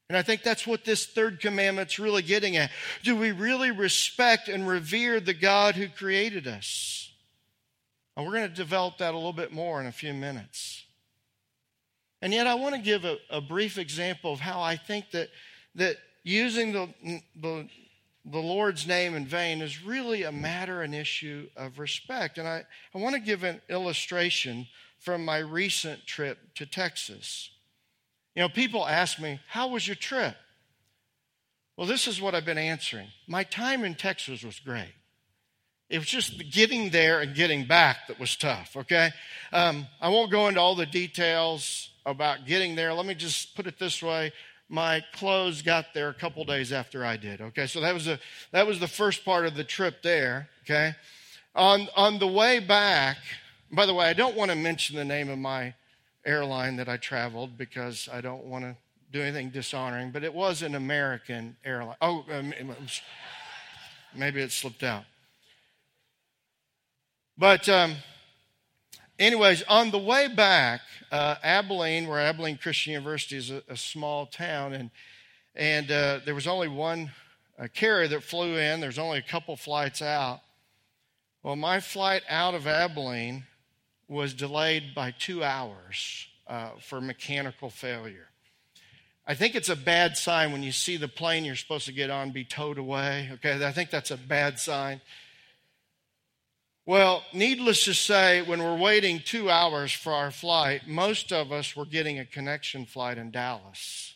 And 0.08 0.16
I 0.16 0.22
think 0.22 0.42
that's 0.42 0.66
what 0.66 0.84
this 0.84 1.06
third 1.06 1.40
commandment's 1.40 1.98
really 1.98 2.22
getting 2.22 2.56
at. 2.56 2.70
Do 3.02 3.16
we 3.16 3.32
really 3.32 3.70
respect 3.70 4.48
and 4.48 4.68
revere 4.68 5.20
the 5.20 5.34
God 5.34 5.74
who 5.74 5.88
created 5.88 6.46
us? 6.46 7.10
And 8.16 8.26
we're 8.26 8.32
going 8.32 8.48
to 8.48 8.54
develop 8.54 8.98
that 8.98 9.14
a 9.14 9.16
little 9.16 9.32
bit 9.32 9.52
more 9.52 9.80
in 9.80 9.86
a 9.86 9.92
few 9.92 10.12
minutes. 10.12 10.81
And 12.22 12.32
yet, 12.32 12.46
I 12.46 12.54
want 12.54 12.76
to 12.76 12.80
give 12.80 13.04
a, 13.04 13.18
a 13.30 13.40
brief 13.40 13.76
example 13.76 14.32
of 14.32 14.38
how 14.38 14.62
I 14.62 14.76
think 14.76 15.10
that, 15.10 15.28
that 15.74 15.96
using 16.22 16.72
the, 16.72 16.88
the, 17.34 17.68
the 18.24 18.38
Lord's 18.38 18.86
name 18.86 19.16
in 19.16 19.26
vain 19.26 19.60
is 19.60 19.82
really 19.82 20.22
a 20.22 20.30
matter, 20.30 20.82
an 20.82 20.94
issue 20.94 21.48
of 21.56 21.80
respect. 21.80 22.38
And 22.38 22.46
I, 22.46 22.62
I 22.94 22.98
want 22.98 23.16
to 23.16 23.20
give 23.20 23.42
an 23.42 23.60
illustration 23.68 24.68
from 25.00 25.24
my 25.24 25.38
recent 25.38 26.06
trip 26.06 26.38
to 26.54 26.64
Texas. 26.64 27.50
You 28.36 28.42
know, 28.42 28.48
people 28.48 28.86
ask 28.86 29.18
me, 29.18 29.40
How 29.48 29.66
was 29.66 29.88
your 29.88 29.96
trip? 29.96 30.36
Well, 31.76 31.88
this 31.88 32.06
is 32.06 32.22
what 32.22 32.36
I've 32.36 32.44
been 32.44 32.56
answering. 32.56 33.08
My 33.26 33.42
time 33.42 33.84
in 33.84 33.96
Texas 33.96 34.44
was 34.44 34.60
great. 34.60 34.94
It 35.90 35.98
was 35.98 36.06
just 36.06 36.50
getting 36.52 36.90
there 36.90 37.20
and 37.20 37.34
getting 37.34 37.66
back 37.66 38.06
that 38.06 38.20
was 38.20 38.36
tough, 38.36 38.76
okay? 38.76 39.10
Um, 39.52 39.88
I 40.00 40.08
won't 40.08 40.30
go 40.30 40.46
into 40.46 40.60
all 40.60 40.76
the 40.76 40.86
details 40.86 41.91
about 42.04 42.46
getting 42.46 42.74
there. 42.74 42.92
Let 42.92 43.06
me 43.06 43.14
just 43.14 43.54
put 43.54 43.66
it 43.66 43.78
this 43.78 44.02
way. 44.02 44.32
My 44.68 45.04
clothes 45.12 45.62
got 45.62 45.92
there 45.92 46.08
a 46.08 46.14
couple 46.14 46.44
days 46.44 46.72
after 46.72 47.04
I 47.04 47.16
did. 47.16 47.40
Okay, 47.40 47.66
so 47.66 47.80
that 47.80 47.92
was 47.92 48.08
a 48.08 48.18
that 48.52 48.66
was 48.66 48.80
the 48.80 48.88
first 48.88 49.24
part 49.24 49.46
of 49.46 49.54
the 49.54 49.64
trip 49.64 50.02
there. 50.02 50.48
Okay, 50.64 50.94
on 51.54 51.88
on 51.96 52.18
the 52.18 52.26
way 52.26 52.58
back. 52.58 53.18
By 53.70 53.86
the 53.86 53.94
way, 53.94 54.06
I 54.06 54.12
don't 54.12 54.36
want 54.36 54.50
to 54.50 54.56
mention 54.56 54.96
the 54.96 55.04
name 55.04 55.30
of 55.30 55.38
my 55.38 55.74
airline 56.24 56.76
that 56.76 56.88
I 56.88 56.96
traveled 56.96 57.56
because 57.56 58.08
I 58.12 58.20
don't 58.20 58.44
want 58.44 58.64
to 58.64 58.76
do 59.10 59.20
anything 59.20 59.50
dishonoring. 59.50 60.10
But 60.10 60.24
it 60.24 60.32
was 60.32 60.62
an 60.62 60.74
American 60.74 61.56
airline. 61.64 61.96
Oh, 62.00 62.24
um, 62.32 62.52
maybe 64.14 64.40
it 64.40 64.52
slipped 64.52 64.82
out. 64.82 65.04
But 67.38 67.68
um, 67.68 67.94
anyways, 69.22 69.62
on 69.64 69.90
the 69.90 69.98
way 69.98 70.28
back, 70.28 70.80
uh, 71.10 71.36
Abilene, 71.42 72.08
where 72.08 72.18
Abilene 72.18 72.58
Christian 72.58 72.92
University 72.92 73.36
is 73.36 73.50
a, 73.50 73.62
a 73.68 73.76
small 73.76 74.26
town, 74.26 74.72
and 74.72 74.90
and 75.54 75.90
uh, 75.90 76.20
there 76.24 76.34
was 76.34 76.46
only 76.46 76.68
one 76.68 77.10
uh, 77.58 77.68
carrier 77.72 78.08
that 78.08 78.22
flew 78.22 78.56
in. 78.56 78.80
There's 78.80 78.98
only 78.98 79.18
a 79.18 79.22
couple 79.22 79.54
flights 79.56 80.02
out. 80.02 80.40
Well, 81.42 81.56
my 81.56 81.80
flight 81.80 82.22
out 82.28 82.54
of 82.54 82.66
Abilene 82.66 83.44
was 84.08 84.32
delayed 84.34 84.94
by 84.94 85.10
two 85.10 85.44
hours 85.44 86.26
uh, 86.46 86.70
for 86.80 87.00
mechanical 87.00 87.68
failure. 87.68 88.28
I 89.26 89.34
think 89.34 89.54
it's 89.54 89.68
a 89.68 89.76
bad 89.76 90.16
sign 90.16 90.52
when 90.52 90.62
you 90.62 90.72
see 90.72 90.96
the 90.96 91.08
plane 91.08 91.44
you're 91.44 91.54
supposed 91.54 91.86
to 91.86 91.92
get 91.92 92.10
on 92.10 92.32
be 92.32 92.44
towed 92.44 92.78
away. 92.78 93.30
Okay, 93.34 93.64
I 93.64 93.72
think 93.72 93.90
that's 93.90 94.10
a 94.10 94.16
bad 94.16 94.58
sign. 94.58 95.00
Well, 96.84 97.22
needless 97.32 97.84
to 97.84 97.94
say, 97.94 98.42
when 98.42 98.60
we're 98.60 98.76
waiting 98.76 99.20
two 99.24 99.48
hours 99.48 99.92
for 99.92 100.12
our 100.12 100.32
flight, 100.32 100.88
most 100.88 101.32
of 101.32 101.52
us 101.52 101.76
were 101.76 101.84
getting 101.84 102.18
a 102.18 102.24
connection 102.24 102.86
flight 102.86 103.18
in 103.18 103.30
Dallas. 103.30 104.14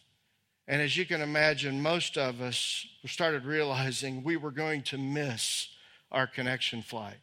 And 0.67 0.83
as 0.83 0.97
you 0.97 1.07
can 1.07 1.23
imagine, 1.23 1.81
most 1.81 2.19
of 2.19 2.41
us 2.41 2.85
started 3.05 3.45
realizing 3.45 4.25
we 4.25 4.37
were 4.37 4.51
going 4.51 4.83
to 4.83 4.99
miss 4.99 5.69
our 6.11 6.27
connection 6.27 6.83
flight. 6.83 7.19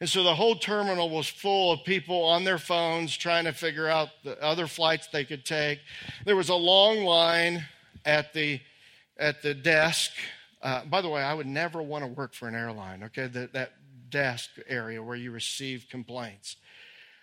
And 0.00 0.08
so 0.08 0.22
the 0.22 0.34
whole 0.34 0.56
terminal 0.56 1.10
was 1.10 1.28
full 1.28 1.70
of 1.70 1.84
people 1.84 2.24
on 2.24 2.44
their 2.44 2.56
phones 2.56 3.14
trying 3.14 3.44
to 3.44 3.52
figure 3.52 3.88
out 3.88 4.08
the 4.24 4.42
other 4.42 4.66
flights 4.66 5.08
they 5.08 5.26
could 5.26 5.44
take. 5.44 5.80
There 6.24 6.36
was 6.36 6.48
a 6.48 6.54
long 6.54 7.04
line 7.04 7.62
at 8.06 8.32
the, 8.32 8.58
at 9.18 9.42
the 9.42 9.52
desk. 9.52 10.12
Uh, 10.62 10.86
by 10.86 11.02
the 11.02 11.10
way, 11.10 11.22
I 11.22 11.34
would 11.34 11.46
never 11.46 11.82
want 11.82 12.04
to 12.04 12.08
work 12.08 12.32
for 12.32 12.48
an 12.48 12.54
airline, 12.54 13.02
okay? 13.04 13.26
That, 13.26 13.52
that 13.52 13.72
desk 14.10 14.50
area 14.68 15.02
where 15.02 15.16
you 15.16 15.30
receive 15.30 15.86
complaints. 15.90 16.56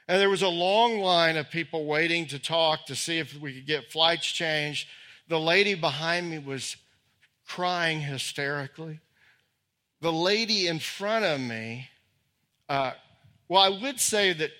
And 0.07 0.21
there 0.21 0.29
was 0.29 0.43
a 0.43 0.47
long 0.47 0.99
line 0.99 1.35
of 1.35 1.49
people 1.49 1.85
waiting 1.85 2.27
to 2.27 2.39
talk 2.39 2.85
to 2.85 2.95
see 2.95 3.17
if 3.17 3.39
we 3.39 3.53
could 3.53 3.65
get 3.65 3.91
flights 3.91 4.27
changed. 4.27 4.87
The 5.27 5.39
lady 5.39 5.73
behind 5.73 6.29
me 6.29 6.37
was 6.37 6.77
crying 7.47 8.01
hysterically. 8.01 8.99
The 10.01 10.13
lady 10.13 10.67
in 10.67 10.79
front 10.79 11.25
of 11.25 11.39
me, 11.39 11.89
uh, 12.69 12.91
well, 13.47 13.61
I 13.61 13.69
would 13.69 13.99
say 13.99 14.33
that 14.33 14.51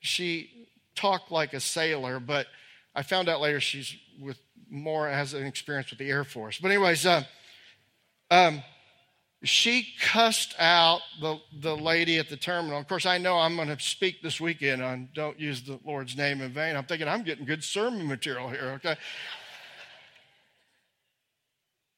she 0.00 0.68
talked 0.94 1.30
like 1.30 1.52
a 1.52 1.60
sailor, 1.60 2.18
but 2.18 2.46
I 2.94 3.02
found 3.02 3.28
out 3.28 3.40
later 3.40 3.60
she's 3.60 3.94
with 4.18 4.38
more 4.70 5.08
has 5.08 5.34
an 5.34 5.46
experience 5.46 5.90
with 5.90 5.98
the 5.98 6.10
Air 6.10 6.24
Force. 6.24 6.58
But 6.58 6.70
anyways, 6.70 7.04
uh, 7.06 7.22
um, 8.30 8.62
she 9.42 9.88
cussed 10.00 10.54
out 10.58 11.00
the, 11.20 11.38
the 11.60 11.76
lady 11.76 12.18
at 12.18 12.28
the 12.28 12.36
terminal. 12.36 12.78
Of 12.78 12.88
course, 12.88 13.06
I 13.06 13.18
know 13.18 13.38
I'm 13.38 13.56
going 13.56 13.68
to 13.68 13.78
speak 13.78 14.22
this 14.22 14.40
weekend 14.40 14.82
on 14.82 15.08
don't 15.14 15.38
use 15.38 15.62
the 15.62 15.78
Lord's 15.84 16.16
name 16.16 16.40
in 16.40 16.52
vain. 16.52 16.76
I'm 16.76 16.84
thinking 16.84 17.08
I'm 17.08 17.22
getting 17.22 17.44
good 17.44 17.62
sermon 17.62 18.06
material 18.06 18.48
here, 18.48 18.72
okay? 18.76 18.96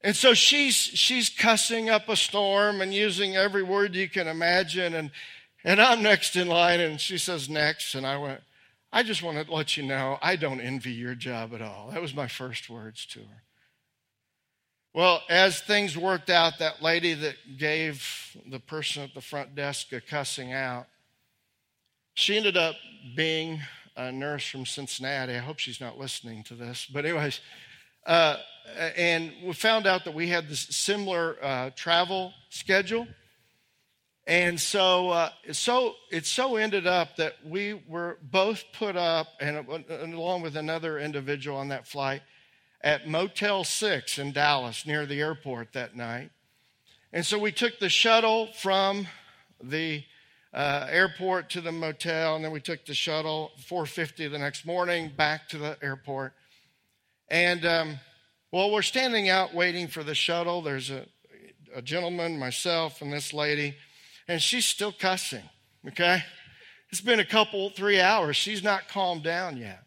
And 0.03 0.15
so 0.15 0.35
she's 0.35 0.75
she's 0.75 1.29
cussing 1.29 1.91
up 1.91 2.09
a 2.09 2.17
storm 2.17 2.81
and 2.81 2.95
using 2.95 3.37
every 3.37 3.63
word 3.63 3.95
you 3.95 4.09
can 4.09 4.29
imagine. 4.29 4.95
And 4.95 5.11
and 5.65 5.81
I'm 5.81 6.03
next 6.03 6.37
in 6.37 6.47
line, 6.49 6.81
and 6.81 7.01
she 7.01 7.19
says 7.19 7.49
next, 7.49 7.95
and 7.95 8.07
I 8.07 8.17
went, 8.17 8.41
I 8.93 9.03
just 9.03 9.23
want 9.23 9.45
to 9.45 9.53
let 9.53 9.77
you 9.77 9.83
know 9.83 10.19
I 10.23 10.37
don't 10.37 10.61
envy 10.61 10.93
your 10.93 11.15
job 11.15 11.53
at 11.53 11.61
all. 11.61 11.91
That 11.93 12.01
was 12.01 12.15
my 12.15 12.29
first 12.29 12.71
words 12.71 13.05
to 13.07 13.21
her. 13.21 13.43
Well, 14.99 15.23
as 15.31 15.61
things 15.61 15.97
worked 15.97 16.29
out, 16.29 16.59
that 16.59 16.83
lady 16.83 17.15
that 17.15 17.37
gave 17.57 18.37
the 18.51 18.59
person 18.59 19.05
at 19.05 19.15
the 19.15 19.21
front 19.21 19.55
desk 19.55 19.93
a 19.93 20.01
cussing 20.01 20.53
out, 20.53 20.89
she 22.15 22.37
ended 22.37 22.57
up 22.57 22.75
being 23.15 23.61
a 23.97 24.11
nurse 24.11 24.49
from 24.49 24.67
Cincinnati. 24.67 25.37
I 25.37 25.39
hope 25.39 25.61
she's 25.61 25.81
not 25.81 26.01
listening 26.01 26.43
to 26.49 26.57
this. 26.57 26.85
But, 26.93 27.05
anyways, 27.05 27.39
uh, 28.09 28.39
and 28.97 29.31
we 29.45 29.53
found 29.53 29.87
out 29.87 30.05
that 30.05 30.15
we 30.15 30.27
had 30.27 30.49
this 30.49 30.67
similar 30.71 31.37
uh, 31.41 31.71
travel 31.77 32.33
schedule. 32.49 33.07
And 34.27 34.59
so, 34.59 35.11
uh, 35.11 35.31
so 35.53 35.95
it 36.11 36.27
so 36.27 36.57
ended 36.57 36.89
up 36.89 37.15
that 37.19 37.35
we 37.47 37.85
were 37.87 38.19
both 38.21 38.65
put 38.73 38.97
up, 38.97 39.29
and, 39.41 39.59
and 39.69 40.15
along 40.15 40.43
with 40.43 40.57
another 40.57 40.99
individual 40.99 41.57
on 41.57 41.69
that 41.69 41.87
flight, 41.87 42.23
at 42.81 43.09
Motel 43.09 43.65
6 43.65 44.19
in 44.19 44.33
Dallas 44.33 44.87
near 44.87 45.07
the 45.07 45.21
airport 45.21 45.73
that 45.73 45.97
night. 45.97 46.31
And 47.13 47.25
so 47.25 47.39
we 47.39 47.53
took 47.53 47.79
the 47.79 47.89
shuttle 47.89 48.49
from 48.53 49.07
the 49.63 50.05
uh, 50.53 50.87
airport 50.91 51.51
to 51.51 51.61
the 51.61 51.73
motel, 51.73 52.37
and 52.37 52.45
then 52.45 52.53
we 52.53 52.61
took 52.61 52.85
the 52.87 52.95
shuttle 52.95 53.53
4:50 53.69 54.31
the 54.31 54.39
next 54.39 54.65
morning 54.65 55.13
back 55.15 55.49
to 55.51 55.59
the 55.59 55.77
airport. 55.83 56.33
And 57.29 57.65
um, 57.67 58.01
well, 58.51 58.71
we're 58.71 58.83
standing 58.83 59.29
out 59.29 59.55
waiting 59.55 59.89
for 59.89 60.03
the 60.03 60.15
shuttle. 60.15 60.63
There's 60.63 60.91
a, 60.91 61.07
a 61.75 61.83
gentleman, 61.83 62.39
myself, 62.39 63.03
and 63.03 63.13
this 63.13 63.33
lady, 63.33 63.77
and 64.27 64.41
she's 64.41 64.67
still 64.67 64.93
cussing. 64.93 65.45
Okay, 65.87 66.23
it's 66.91 67.01
been 67.01 67.21
a 67.21 67.25
couple, 67.25 67.71
three 67.71 68.01
hours. 68.01 68.37
She's 68.37 68.63
not 68.63 68.89
calmed 68.89 69.23
down 69.23 69.57
yet. 69.57 69.83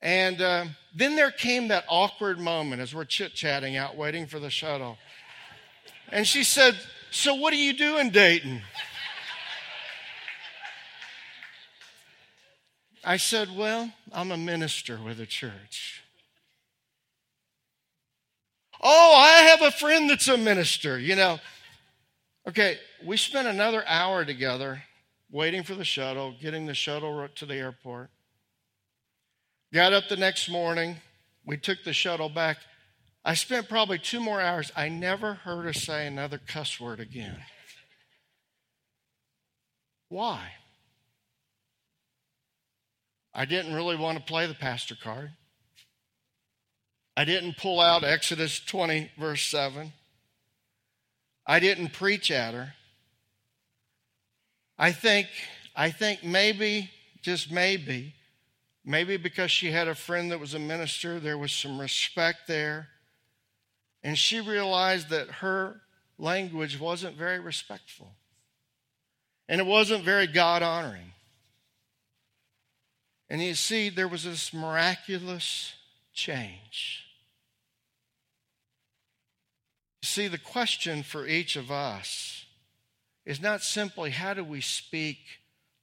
And 0.00 0.40
uh, 0.40 0.66
then 0.94 1.16
there 1.16 1.30
came 1.30 1.68
that 1.68 1.84
awkward 1.88 2.38
moment 2.38 2.80
as 2.80 2.94
we're 2.94 3.04
chit 3.04 3.34
chatting 3.34 3.76
out 3.76 3.96
waiting 3.96 4.26
for 4.26 4.38
the 4.38 4.50
shuttle. 4.50 4.96
And 6.10 6.26
she 6.26 6.44
said, 6.44 6.76
So, 7.10 7.34
what 7.34 7.50
do 7.50 7.56
you 7.56 7.72
do 7.72 7.98
in 7.98 8.10
Dayton? 8.10 8.62
I 13.04 13.16
said, 13.16 13.48
Well, 13.56 13.92
I'm 14.12 14.30
a 14.30 14.36
minister 14.36 14.98
with 15.02 15.20
a 15.20 15.26
church. 15.26 16.02
Oh, 18.80 19.14
I 19.16 19.48
have 19.48 19.62
a 19.62 19.72
friend 19.72 20.08
that's 20.08 20.28
a 20.28 20.38
minister, 20.38 20.98
you 20.98 21.16
know. 21.16 21.40
Okay, 22.46 22.78
we 23.04 23.16
spent 23.16 23.48
another 23.48 23.84
hour 23.86 24.24
together 24.24 24.82
waiting 25.30 25.62
for 25.62 25.74
the 25.74 25.84
shuttle, 25.84 26.34
getting 26.40 26.66
the 26.66 26.74
shuttle 26.74 27.28
to 27.34 27.46
the 27.46 27.56
airport. 27.56 28.10
Got 29.72 29.92
up 29.92 30.08
the 30.08 30.16
next 30.16 30.48
morning. 30.48 30.96
We 31.44 31.58
took 31.58 31.84
the 31.84 31.92
shuttle 31.92 32.30
back. 32.30 32.58
I 33.24 33.34
spent 33.34 33.68
probably 33.68 33.98
two 33.98 34.20
more 34.20 34.40
hours. 34.40 34.72
I 34.74 34.88
never 34.88 35.34
heard 35.34 35.64
her 35.64 35.72
say 35.74 36.06
another 36.06 36.38
cuss 36.38 36.80
word 36.80 37.00
again. 37.00 37.42
Why? 40.08 40.52
I 43.34 43.44
didn't 43.44 43.74
really 43.74 43.96
want 43.96 44.16
to 44.16 44.24
play 44.24 44.46
the 44.46 44.54
pastor 44.54 44.96
card. 44.96 45.32
I 47.14 47.24
didn't 47.24 47.58
pull 47.58 47.80
out 47.80 48.04
Exodus 48.04 48.60
20, 48.60 49.10
verse 49.18 49.42
7. 49.42 49.92
I 51.46 51.60
didn't 51.60 51.92
preach 51.92 52.30
at 52.30 52.54
her. 52.54 52.74
I 54.78 54.92
think, 54.92 55.26
I 55.76 55.90
think 55.90 56.24
maybe, 56.24 56.90
just 57.22 57.50
maybe, 57.50 58.14
Maybe 58.88 59.18
because 59.18 59.50
she 59.50 59.70
had 59.70 59.86
a 59.86 59.94
friend 59.94 60.30
that 60.30 60.40
was 60.40 60.54
a 60.54 60.58
minister, 60.58 61.20
there 61.20 61.36
was 61.36 61.52
some 61.52 61.78
respect 61.78 62.48
there. 62.48 62.88
And 64.02 64.16
she 64.16 64.40
realized 64.40 65.10
that 65.10 65.28
her 65.28 65.82
language 66.16 66.80
wasn't 66.80 67.14
very 67.14 67.38
respectful. 67.38 68.14
And 69.46 69.60
it 69.60 69.66
wasn't 69.66 70.04
very 70.04 70.26
God 70.26 70.62
honoring. 70.62 71.12
And 73.28 73.42
you 73.42 73.54
see, 73.56 73.90
there 73.90 74.08
was 74.08 74.24
this 74.24 74.54
miraculous 74.54 75.74
change. 76.14 77.04
You 80.00 80.06
see, 80.06 80.28
the 80.28 80.38
question 80.38 81.02
for 81.02 81.26
each 81.26 81.56
of 81.56 81.70
us 81.70 82.46
is 83.26 83.38
not 83.38 83.60
simply 83.60 84.12
how 84.12 84.32
do 84.32 84.42
we 84.42 84.62
speak 84.62 85.18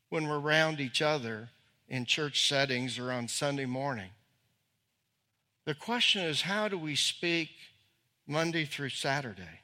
when 0.10 0.28
we're 0.28 0.39
around 0.39 0.80
each 0.80 1.04
other, 1.04 1.50
in 1.88 2.06
church 2.06 2.48
settings 2.48 2.98
or 2.98 3.12
on 3.12 3.28
Sunday 3.28 3.65
morning. 3.65 4.10
The 5.65 5.76
question 5.76 6.24
is 6.24 6.41
how 6.41 6.67
do 6.67 6.78
we 6.78 6.95
speak 6.95 7.50
Monday 8.28 8.65
through 8.65 8.89
Saturday? 8.89 9.62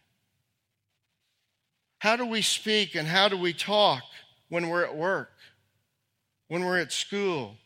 How 1.99 2.15
do 2.15 2.25
we 2.25 2.41
speak 2.41 2.95
and 2.95 3.07
how 3.07 3.27
do 3.27 3.38
we 3.38 3.53
talk 3.53 4.01
when 4.49 4.69
we're 4.69 4.84
at 4.84 4.95
work, 4.95 5.31
when 6.47 6.65
we're 6.65 6.79
at 6.79 6.91
school, 6.91 7.57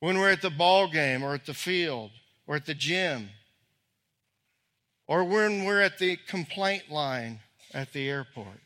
when 0.00 0.18
we're 0.18 0.30
at 0.30 0.42
the 0.42 0.50
ball 0.50 0.88
game 0.88 1.22
or 1.22 1.34
at 1.34 1.46
the 1.46 1.54
field 1.54 2.10
or 2.46 2.56
at 2.56 2.66
the 2.66 2.74
gym, 2.74 3.28
or 5.06 5.22
when 5.24 5.64
we're 5.64 5.80
at 5.80 5.98
the 5.98 6.16
complaint 6.26 6.90
line 6.90 7.40
at 7.72 7.92
the 7.92 8.08
airport? 8.08 8.60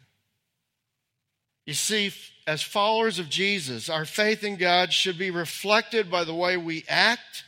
You 1.66 1.74
see, 1.74 2.12
as 2.46 2.62
followers 2.62 3.18
of 3.18 3.28
Jesus, 3.28 3.88
our 3.88 4.04
faith 4.04 4.44
in 4.44 4.56
God 4.56 4.92
should 4.92 5.18
be 5.18 5.30
reflected 5.30 6.10
by 6.10 6.24
the 6.24 6.34
way 6.34 6.56
we 6.56 6.84
act 6.88 7.44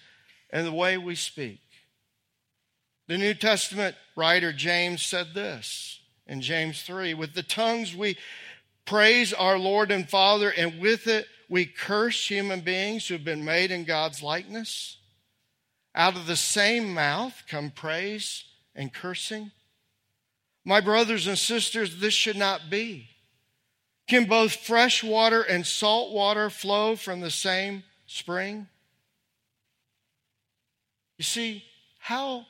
and 0.50 0.66
the 0.66 0.72
way 0.72 0.96
we 0.96 1.14
speak. 1.14 1.60
The 3.08 3.18
New 3.18 3.34
Testament 3.34 3.94
writer 4.16 4.52
James 4.52 5.02
said 5.02 5.28
this 5.34 6.00
in 6.26 6.40
James 6.40 6.82
3 6.82 7.14
With 7.14 7.34
the 7.34 7.42
tongues 7.42 7.94
we 7.94 8.16
praise 8.84 9.32
our 9.32 9.58
Lord 9.58 9.90
and 9.90 10.08
Father, 10.08 10.50
and 10.50 10.80
with 10.80 11.06
it 11.06 11.26
we 11.48 11.66
curse 11.66 12.28
human 12.28 12.60
beings 12.60 13.06
who 13.06 13.14
have 13.14 13.24
been 13.24 13.44
made 13.44 13.70
in 13.70 13.84
God's 13.84 14.22
likeness. 14.22 14.96
Out 15.94 16.16
of 16.16 16.26
the 16.26 16.36
same 16.36 16.92
mouth 16.92 17.44
come 17.48 17.70
praise 17.70 18.44
and 18.74 18.92
cursing. 18.92 19.52
My 20.64 20.80
brothers 20.80 21.26
and 21.26 21.38
sisters, 21.38 22.00
this 22.00 22.14
should 22.14 22.36
not 22.36 22.68
be. 22.68 23.08
Can 24.06 24.26
both 24.26 24.54
fresh 24.54 25.02
water 25.02 25.42
and 25.42 25.66
salt 25.66 26.12
water 26.12 26.48
flow 26.48 26.94
from 26.94 27.20
the 27.20 27.30
same 27.30 27.82
spring? 28.06 28.68
You 31.18 31.24
see, 31.24 31.64
how 31.98 32.46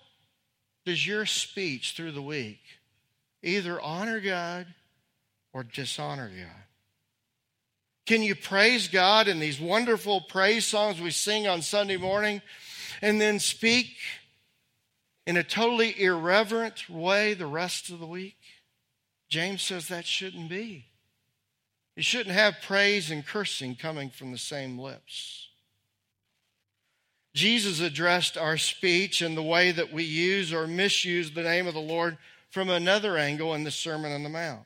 does 0.85 1.07
your 1.07 1.25
speech 1.25 1.95
through 1.97 2.13
the 2.13 2.23
week 2.23 2.61
either 3.43 3.81
honor 3.81 4.21
God 4.21 4.67
or 5.53 5.65
dishonor 5.65 6.29
God? 6.29 6.63
Can 8.05 8.23
you 8.23 8.35
praise 8.35 8.87
God 8.87 9.27
in 9.27 9.41
these 9.41 9.61
wonderful 9.61 10.21
praise 10.21 10.67
songs 10.67 11.01
we 11.01 11.11
sing 11.11 11.49
on 11.49 11.63
Sunday 11.63 11.97
morning 11.97 12.43
and 13.03 13.21
then 13.21 13.41
speak 13.41 13.97
in 15.27 15.37
a 15.37 15.43
totally 15.43 16.01
irreverent 16.01 16.89
way 16.89 17.35
the 17.35 17.47
rest 17.47 17.91
of 17.91 17.99
the 17.99 18.07
week? 18.07 18.37
James 19.29 19.63
says 19.63 19.89
that 19.89 20.07
shouldn't 20.07 20.49
be. 20.49 20.85
You 21.97 22.03
shouldn't 22.03 22.37
have 22.37 22.61
praise 22.63 23.11
and 23.11 23.27
cursing 23.27 23.75
coming 23.75 24.11
from 24.11 24.31
the 24.31 24.39
same 24.39 24.79
lips. 24.79 25.49
Jesus 27.35 27.81
addressed 27.81 28.39
our 28.39 28.57
speech 28.57 29.21
and 29.23 29.37
the 29.37 29.43
way 29.43 29.73
that 29.73 29.93
we 29.93 30.05
use 30.05 30.53
or 30.53 30.67
misuse 30.67 31.31
the 31.31 31.43
name 31.43 31.67
of 31.67 31.75
the 31.75 31.81
Lord 31.81 32.19
from 32.51 32.71
another 32.71 33.17
angle 33.17 33.55
in 33.55 33.65
the 33.65 33.71
Sermon 33.71 34.13
on 34.13 34.23
the 34.23 34.29
Mount. 34.29 34.65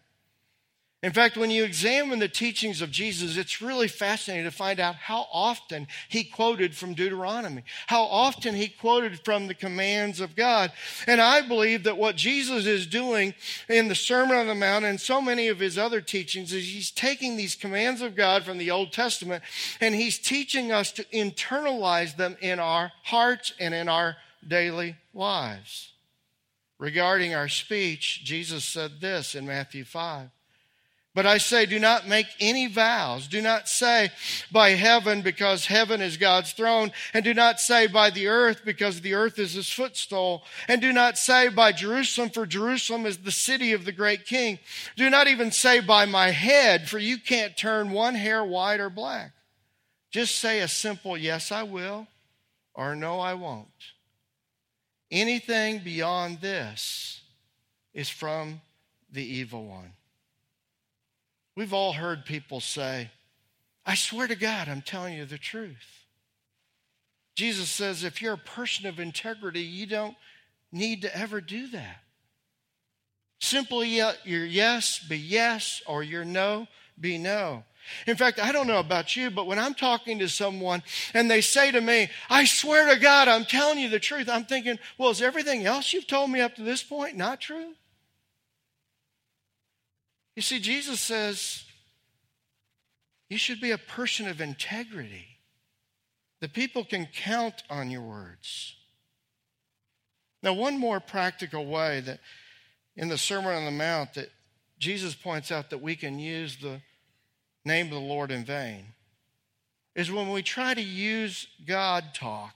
In 1.02 1.12
fact, 1.12 1.38
when 1.38 1.50
you 1.50 1.64
examine 1.64 2.18
the 2.18 2.28
teachings 2.28 2.82
of 2.82 2.90
Jesus, 2.90 3.38
it's 3.38 3.62
really 3.62 3.88
fascinating 3.88 4.44
to 4.44 4.50
find 4.50 4.78
out 4.78 4.96
how 4.96 5.28
often 5.32 5.86
he 6.10 6.24
quoted 6.24 6.76
from 6.76 6.92
Deuteronomy, 6.92 7.62
how 7.86 8.02
often 8.02 8.54
he 8.54 8.68
quoted 8.68 9.18
from 9.24 9.46
the 9.46 9.54
commands 9.54 10.20
of 10.20 10.36
God. 10.36 10.72
And 11.06 11.18
I 11.18 11.40
believe 11.40 11.84
that 11.84 11.96
what 11.96 12.16
Jesus 12.16 12.66
is 12.66 12.86
doing 12.86 13.32
in 13.66 13.88
the 13.88 13.94
Sermon 13.94 14.36
on 14.36 14.46
the 14.46 14.54
Mount 14.54 14.84
and 14.84 15.00
so 15.00 15.22
many 15.22 15.48
of 15.48 15.58
his 15.58 15.78
other 15.78 16.02
teachings 16.02 16.52
is 16.52 16.66
he's 16.66 16.90
taking 16.90 17.34
these 17.34 17.54
commands 17.54 18.02
of 18.02 18.14
God 18.14 18.44
from 18.44 18.58
the 18.58 18.70
Old 18.70 18.92
Testament 18.92 19.42
and 19.80 19.94
he's 19.94 20.18
teaching 20.18 20.70
us 20.70 20.92
to 20.92 21.04
internalize 21.04 22.14
them 22.14 22.36
in 22.42 22.58
our 22.58 22.92
hearts 23.04 23.54
and 23.58 23.72
in 23.72 23.88
our 23.88 24.16
daily 24.46 24.96
lives. 25.14 25.94
Regarding 26.78 27.34
our 27.34 27.48
speech, 27.48 28.22
Jesus 28.22 28.66
said 28.66 29.00
this 29.00 29.34
in 29.34 29.46
Matthew 29.46 29.84
5. 29.84 30.28
But 31.12 31.26
I 31.26 31.38
say, 31.38 31.66
do 31.66 31.80
not 31.80 32.06
make 32.06 32.26
any 32.38 32.68
vows. 32.68 33.26
Do 33.26 33.42
not 33.42 33.68
say 33.68 34.10
by 34.52 34.70
heaven 34.70 35.22
because 35.22 35.66
heaven 35.66 36.00
is 36.00 36.16
God's 36.16 36.52
throne. 36.52 36.92
And 37.12 37.24
do 37.24 37.34
not 37.34 37.58
say 37.58 37.88
by 37.88 38.10
the 38.10 38.28
earth 38.28 38.62
because 38.64 39.00
the 39.00 39.14
earth 39.14 39.40
is 39.40 39.54
his 39.54 39.68
footstool. 39.68 40.44
And 40.68 40.80
do 40.80 40.92
not 40.92 41.18
say 41.18 41.48
by 41.48 41.72
Jerusalem 41.72 42.30
for 42.30 42.46
Jerusalem 42.46 43.06
is 43.06 43.18
the 43.18 43.32
city 43.32 43.72
of 43.72 43.84
the 43.84 43.92
great 43.92 44.24
king. 44.24 44.60
Do 44.94 45.10
not 45.10 45.26
even 45.26 45.50
say 45.50 45.80
by 45.80 46.04
my 46.04 46.30
head 46.30 46.88
for 46.88 47.00
you 47.00 47.18
can't 47.18 47.56
turn 47.56 47.90
one 47.90 48.14
hair 48.14 48.44
white 48.44 48.78
or 48.78 48.90
black. 48.90 49.32
Just 50.12 50.36
say 50.38 50.60
a 50.60 50.68
simple 50.68 51.18
yes, 51.18 51.50
I 51.50 51.64
will 51.64 52.06
or 52.74 52.94
no, 52.94 53.18
I 53.18 53.34
won't. 53.34 53.68
Anything 55.10 55.80
beyond 55.80 56.40
this 56.40 57.20
is 57.92 58.08
from 58.08 58.60
the 59.10 59.24
evil 59.24 59.66
one. 59.66 59.92
We've 61.60 61.74
all 61.74 61.92
heard 61.92 62.24
people 62.24 62.60
say, 62.60 63.10
I 63.84 63.94
swear 63.94 64.26
to 64.26 64.34
God, 64.34 64.66
I'm 64.66 64.80
telling 64.80 65.12
you 65.12 65.26
the 65.26 65.36
truth. 65.36 66.06
Jesus 67.34 67.68
says 67.68 68.02
if 68.02 68.22
you're 68.22 68.32
a 68.32 68.38
person 68.38 68.86
of 68.86 68.98
integrity, 68.98 69.60
you 69.60 69.84
don't 69.84 70.16
need 70.72 71.02
to 71.02 71.14
ever 71.14 71.42
do 71.42 71.66
that. 71.66 71.98
Simply 73.40 73.90
your 73.90 74.46
yes 74.46 75.00
be 75.06 75.18
yes 75.18 75.82
or 75.86 76.02
your 76.02 76.24
no 76.24 76.66
be 76.98 77.18
no. 77.18 77.64
In 78.06 78.16
fact, 78.16 78.38
I 78.38 78.52
don't 78.52 78.66
know 78.66 78.80
about 78.80 79.14
you, 79.14 79.30
but 79.30 79.46
when 79.46 79.58
I'm 79.58 79.74
talking 79.74 80.18
to 80.20 80.30
someone 80.30 80.82
and 81.12 81.30
they 81.30 81.42
say 81.42 81.70
to 81.72 81.80
me, 81.82 82.08
I 82.30 82.46
swear 82.46 82.94
to 82.94 82.98
God, 82.98 83.28
I'm 83.28 83.44
telling 83.44 83.78
you 83.78 83.90
the 83.90 84.00
truth, 84.00 84.30
I'm 84.30 84.46
thinking, 84.46 84.78
well, 84.96 85.10
is 85.10 85.20
everything 85.20 85.66
else 85.66 85.92
you've 85.92 86.06
told 86.06 86.30
me 86.30 86.40
up 86.40 86.54
to 86.54 86.62
this 86.62 86.82
point 86.82 87.18
not 87.18 87.38
true? 87.38 87.74
You 90.40 90.42
see, 90.42 90.58
Jesus 90.58 91.02
says 91.02 91.64
you 93.28 93.36
should 93.36 93.60
be 93.60 93.72
a 93.72 93.76
person 93.76 94.26
of 94.26 94.40
integrity. 94.40 95.26
The 96.40 96.48
people 96.48 96.82
can 96.82 97.06
count 97.12 97.62
on 97.68 97.90
your 97.90 98.00
words. 98.00 98.74
Now, 100.42 100.54
one 100.54 100.78
more 100.78 100.98
practical 100.98 101.66
way 101.66 102.00
that 102.00 102.20
in 102.96 103.10
the 103.10 103.18
Sermon 103.18 103.52
on 103.52 103.66
the 103.66 103.70
Mount 103.70 104.14
that 104.14 104.30
Jesus 104.78 105.14
points 105.14 105.52
out 105.52 105.68
that 105.68 105.82
we 105.82 105.94
can 105.94 106.18
use 106.18 106.56
the 106.56 106.80
name 107.66 107.88
of 107.88 107.92
the 107.92 107.98
Lord 108.00 108.30
in 108.30 108.42
vain 108.42 108.86
is 109.94 110.10
when 110.10 110.30
we 110.30 110.42
try 110.42 110.72
to 110.72 110.80
use 110.80 111.48
God 111.66 112.14
talk 112.14 112.54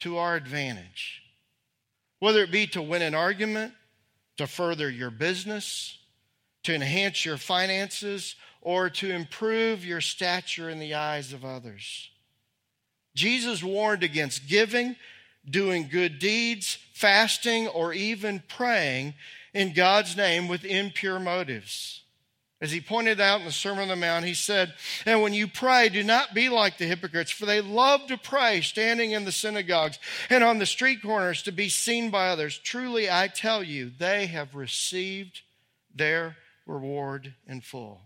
to 0.00 0.16
our 0.16 0.34
advantage, 0.34 1.22
whether 2.18 2.42
it 2.42 2.50
be 2.50 2.66
to 2.66 2.82
win 2.82 3.02
an 3.02 3.14
argument, 3.14 3.74
to 4.38 4.48
further 4.48 4.90
your 4.90 5.12
business, 5.12 5.98
to 6.64 6.74
enhance 6.74 7.24
your 7.24 7.36
finances, 7.36 8.36
or 8.60 8.90
to 8.90 9.10
improve 9.10 9.84
your 9.84 10.00
stature 10.00 10.70
in 10.70 10.78
the 10.78 10.94
eyes 10.94 11.32
of 11.32 11.44
others. 11.44 12.10
Jesus 13.14 13.62
warned 13.62 14.02
against 14.02 14.48
giving, 14.48 14.96
doing 15.48 15.88
good 15.90 16.18
deeds, 16.18 16.78
fasting, 16.94 17.68
or 17.68 17.92
even 17.92 18.42
praying 18.48 19.14
in 19.52 19.72
God's 19.72 20.16
name 20.16 20.48
with 20.48 20.64
impure 20.64 21.20
motives. 21.20 22.00
As 22.60 22.72
he 22.72 22.80
pointed 22.80 23.20
out 23.20 23.40
in 23.40 23.46
the 23.46 23.52
Sermon 23.52 23.82
on 23.82 23.88
the 23.88 23.96
Mount, 23.96 24.24
he 24.24 24.32
said, 24.32 24.72
And 25.04 25.20
when 25.20 25.34
you 25.34 25.46
pray, 25.46 25.90
do 25.90 26.02
not 26.02 26.32
be 26.32 26.48
like 26.48 26.78
the 26.78 26.86
hypocrites, 26.86 27.30
for 27.30 27.44
they 27.44 27.60
love 27.60 28.06
to 28.06 28.16
pray 28.16 28.62
standing 28.62 29.10
in 29.10 29.26
the 29.26 29.32
synagogues 29.32 29.98
and 30.30 30.42
on 30.42 30.58
the 30.58 30.64
street 30.64 31.02
corners 31.02 31.42
to 31.42 31.52
be 31.52 31.68
seen 31.68 32.10
by 32.10 32.28
others. 32.28 32.56
Truly, 32.56 33.10
I 33.10 33.28
tell 33.28 33.62
you, 33.62 33.90
they 33.98 34.26
have 34.26 34.54
received 34.54 35.42
their 35.94 36.36
reward 36.66 37.34
in 37.46 37.60
full. 37.60 38.00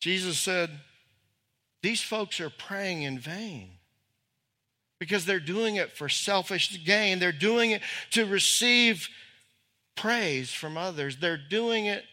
Jesus 0.00 0.38
said, 0.38 0.70
These 1.82 2.00
folks 2.00 2.40
are 2.40 2.50
praying 2.50 3.02
in 3.02 3.18
vain 3.18 3.72
because 4.98 5.26
they're 5.26 5.40
doing 5.40 5.76
it 5.76 5.92
for 5.96 6.08
selfish 6.08 6.84
gain. 6.84 7.18
They're 7.18 7.32
doing 7.32 7.72
it 7.72 7.82
to 8.10 8.26
receive 8.26 9.08
praise 9.96 10.52
from 10.52 10.76
others. 10.76 11.18
They're 11.18 11.36
doing 11.36 11.86
it 11.86 12.04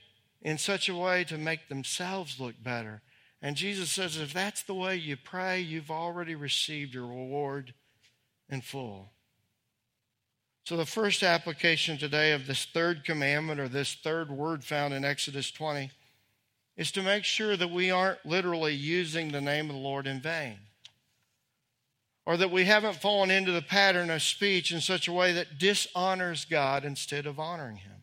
in 0.42 0.58
such 0.58 0.90
a 0.90 0.96
way 0.96 1.24
to 1.26 1.38
make 1.38 1.68
themselves 1.68 2.40
look 2.40 2.56
better. 2.62 3.02
And 3.42 3.56
Jesus 3.56 3.92
says, 3.92 4.18
if 4.18 4.34
that's 4.34 4.64
the 4.64 4.74
way 4.74 4.96
you 4.96 5.16
pray, 5.16 5.60
you've 5.60 5.92
already 5.92 6.36
received 6.36 6.94
your 6.94 7.06
reward 7.06 7.74
in 8.50 8.62
full. 8.62 9.12
So, 10.68 10.76
the 10.76 10.86
first 10.86 11.24
application 11.24 11.98
today 11.98 12.34
of 12.34 12.46
this 12.46 12.66
third 12.66 13.06
commandment 13.06 13.62
or 13.62 13.70
this 13.70 13.96
third 13.96 14.30
word 14.30 14.66
found 14.66 14.94
in 14.94 15.06
Exodus 15.06 15.50
20 15.50 15.92
is 16.76 16.92
to 16.92 17.02
make 17.02 17.24
sure 17.24 17.56
that 17.56 17.70
we 17.70 17.90
aren't 17.90 18.26
literally 18.26 18.74
using 18.74 19.32
the 19.32 19.40
name 19.40 19.70
of 19.70 19.78
the 19.78 19.82
Lord 19.82 20.08
in 20.08 20.20
vain. 20.20 20.58
Or 22.26 22.36
that 22.36 22.52
we 22.52 22.66
haven't 22.66 22.98
fallen 22.98 23.32
into 23.32 23.54
the 23.54 23.62
pattern 23.62 24.10
of 24.10 24.22
speech 24.22 24.74
in 24.74 24.82
such 24.82 25.08
a 25.08 25.14
way 25.14 25.32
that 25.32 25.58
dishonors 25.58 26.44
God 26.44 26.84
instead 26.84 27.28
of 27.28 27.40
honoring 27.40 27.78
Him. 27.78 28.02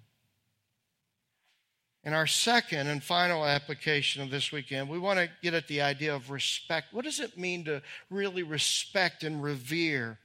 In 2.03 2.15
our 2.15 2.27
second 2.27 2.87
and 2.87 3.05
final 3.05 3.45
application 3.45 4.23
of 4.23 4.31
this 4.31 4.53
weekend, 4.53 4.89
we 4.89 4.99
want 4.99 5.19
to 5.19 5.29
get 5.43 5.53
at 5.53 5.69
the 5.69 5.83
idea 5.83 6.15
of 6.15 6.31
respect. 6.31 6.95
What 6.95 7.05
does 7.05 7.21
it 7.21 7.37
mean 7.37 7.67
to 7.67 7.83
really 8.09 8.43
respect 8.43 9.23
and 9.23 9.43
revere 9.43 10.19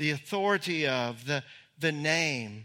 the 0.00 0.12
authority 0.12 0.86
of, 0.86 1.26
the, 1.26 1.44
the 1.78 1.92
name 1.92 2.64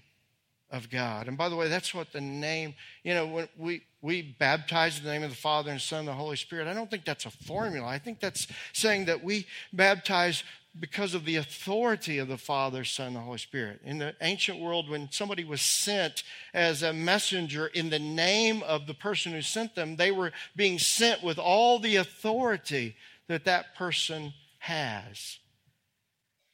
of 0.72 0.90
God. 0.90 1.28
And 1.28 1.38
by 1.38 1.50
the 1.50 1.56
way, 1.58 1.68
that's 1.68 1.94
what 1.94 2.14
the 2.14 2.22
name, 2.22 2.74
you 3.04 3.14
know, 3.14 3.28
when 3.28 3.50
we, 3.58 3.84
we 4.02 4.22
baptize 4.22 4.98
in 4.98 5.04
the 5.04 5.12
name 5.12 5.22
of 5.22 5.32
the 5.32 5.36
Father 5.36 5.70
and 5.70 5.82
Son 5.82 6.00
and 6.00 6.08
the 6.08 6.14
Holy 6.14 6.38
Spirit, 6.38 6.66
I 6.66 6.74
don't 6.74 6.90
think 6.90 7.04
that's 7.04 7.26
a 7.26 7.30
formula. 7.30 7.86
I 7.90 8.00
think 8.00 8.22
that's 8.22 8.48
saying 8.72 9.06
that 9.06 9.22
we 9.22 9.48
baptize 9.74 10.46
because 10.80 11.14
of 11.14 11.26
the 11.26 11.36
authority 11.36 12.20
of 12.20 12.30
the 12.30 12.38
Father, 12.38 12.86
Son, 12.86 13.08
and 13.08 13.16
the 13.18 13.20
Holy 13.20 13.38
Spirit. 13.38 13.82
In 13.84 13.98
the 13.98 14.16
ancient 14.22 14.62
world, 14.62 14.90
when 14.90 15.12
somebody 15.12 15.44
was 15.44 15.60
sent 15.60 16.24
as 16.54 16.84
a 16.84 16.94
messenger 16.94 17.68
in 17.68 17.90
the 17.90 18.00
name 18.00 18.64
of 18.64 18.88
the 18.88 18.94
person 18.94 19.34
who 19.34 19.42
sent 19.42 19.76
them, 19.76 19.98
they 19.98 20.12
were 20.12 20.32
being 20.56 20.80
sent 20.80 21.22
with 21.22 21.38
all 21.38 21.80
the 21.80 21.98
authority 21.98 22.96
that 23.28 23.44
that 23.44 23.76
person 23.76 24.34
has. 24.60 25.40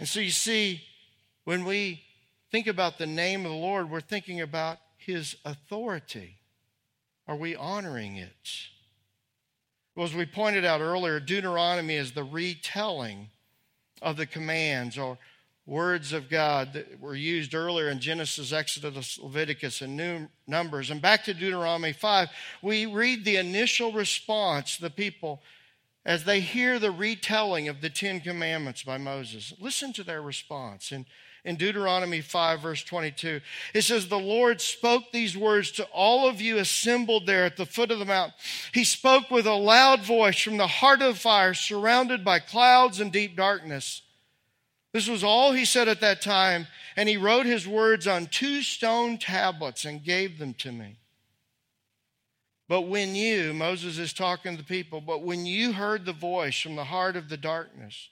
And 0.01 0.09
so 0.09 0.19
you 0.19 0.31
see, 0.31 0.81
when 1.43 1.63
we 1.63 2.01
think 2.49 2.65
about 2.65 2.97
the 2.97 3.05
name 3.05 3.45
of 3.45 3.51
the 3.51 3.57
Lord, 3.57 3.87
we're 3.87 4.01
thinking 4.01 4.41
about 4.41 4.79
his 4.97 5.35
authority. 5.45 6.37
Are 7.27 7.35
we 7.35 7.55
honoring 7.55 8.15
it? 8.15 8.49
Well, 9.95 10.07
as 10.07 10.15
we 10.15 10.25
pointed 10.25 10.65
out 10.65 10.81
earlier, 10.81 11.19
Deuteronomy 11.19 11.97
is 11.97 12.13
the 12.13 12.23
retelling 12.23 13.29
of 14.01 14.17
the 14.17 14.25
commands 14.25 14.97
or, 14.97 15.19
words 15.67 16.11
of 16.11 16.29
God 16.29 16.73
that 16.73 16.99
were 16.99 17.15
used 17.15 17.53
earlier 17.53 17.89
in 17.89 17.99
Genesis, 17.99 18.51
Exodus, 18.51 19.19
Leviticus, 19.21 19.81
and 19.81 20.27
Numbers. 20.47 20.89
And 20.89 21.01
back 21.01 21.23
to 21.25 21.33
Deuteronomy 21.35 21.93
5, 21.93 22.29
we 22.63 22.87
read 22.87 23.23
the 23.23 23.37
initial 23.37 23.91
response 23.91 24.77
the 24.77 24.89
people 24.89 25.41
as 26.05 26.23
they 26.23 26.39
hear 26.39 26.79
the 26.79 26.91
retelling 26.91 27.67
of 27.67 27.81
the 27.81 27.89
Ten 27.89 28.21
Commandments 28.21 28.83
by 28.83 28.97
Moses. 28.97 29.53
Listen 29.59 29.93
to 29.93 30.03
their 30.03 30.21
response. 30.21 30.91
In, 30.91 31.05
in 31.45 31.55
Deuteronomy 31.55 32.21
5, 32.21 32.61
verse 32.61 32.83
22, 32.83 33.41
it 33.73 33.81
says, 33.83 34.07
The 34.07 34.17
Lord 34.17 34.61
spoke 34.61 35.11
these 35.11 35.37
words 35.37 35.71
to 35.73 35.83
all 35.85 36.27
of 36.27 36.41
you 36.41 36.57
assembled 36.57 37.27
there 37.27 37.45
at 37.45 37.57
the 37.57 37.65
foot 37.65 37.91
of 37.91 37.99
the 37.99 38.05
mountain. 38.05 38.33
He 38.73 38.83
spoke 38.83 39.29
with 39.29 39.45
a 39.45 39.53
loud 39.53 40.03
voice 40.03 40.39
from 40.39 40.57
the 40.57 40.67
heart 40.67 41.01
of 41.01 41.13
the 41.13 41.19
fire, 41.19 41.53
surrounded 41.53 42.25
by 42.25 42.39
clouds 42.39 42.99
and 42.99 43.11
deep 43.11 43.35
darkness. 43.35 44.01
This 44.93 45.07
was 45.07 45.23
all 45.23 45.53
he 45.53 45.65
said 45.65 45.87
at 45.87 46.01
that 46.01 46.21
time, 46.21 46.67
and 46.95 47.07
he 47.07 47.15
wrote 47.15 47.45
his 47.45 47.67
words 47.67 48.07
on 48.07 48.25
two 48.25 48.61
stone 48.61 49.17
tablets 49.17 49.85
and 49.85 50.03
gave 50.03 50.37
them 50.37 50.53
to 50.55 50.71
me. 50.71 50.97
But 52.71 52.83
when 52.83 53.15
you, 53.15 53.53
Moses 53.53 53.97
is 53.97 54.13
talking 54.13 54.53
to 54.53 54.57
the 54.57 54.63
people, 54.63 55.01
but 55.01 55.23
when 55.23 55.45
you 55.45 55.73
heard 55.73 56.05
the 56.05 56.13
voice 56.13 56.57
from 56.57 56.77
the 56.77 56.85
heart 56.85 57.17
of 57.17 57.27
the 57.27 57.35
darkness, 57.35 58.07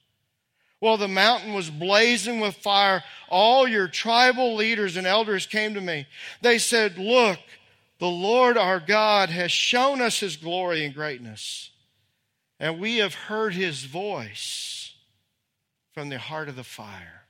while 0.82 0.98
the 0.98 1.08
mountain 1.08 1.54
was 1.54 1.70
blazing 1.70 2.42
with 2.42 2.56
fire, 2.56 3.02
all 3.30 3.70
your 3.70 3.88
tribal 3.88 4.56
leaders 4.56 4.98
and 4.98 5.08
elders 5.08 5.46
came 5.46 5.76
to 5.76 5.80
me. 5.80 6.08
They 6.42 6.58
said, 6.58 6.98
Look, 6.98 7.40
the 8.00 8.10
Lord 8.10 8.58
our 8.58 8.82
God 8.82 9.30
has 9.30 9.50
shown 9.50 10.02
us 10.02 10.20
his 10.20 10.36
glory 10.36 10.84
and 10.84 10.94
greatness, 10.94 11.70
and 12.60 12.82
we 12.82 12.98
have 12.98 13.14
heard 13.14 13.54
his 13.54 13.86
voice 13.86 14.92
from 15.94 16.10
the 16.10 16.20
heart 16.20 16.50
of 16.50 16.58
the 16.58 16.66
fire. 16.66 17.24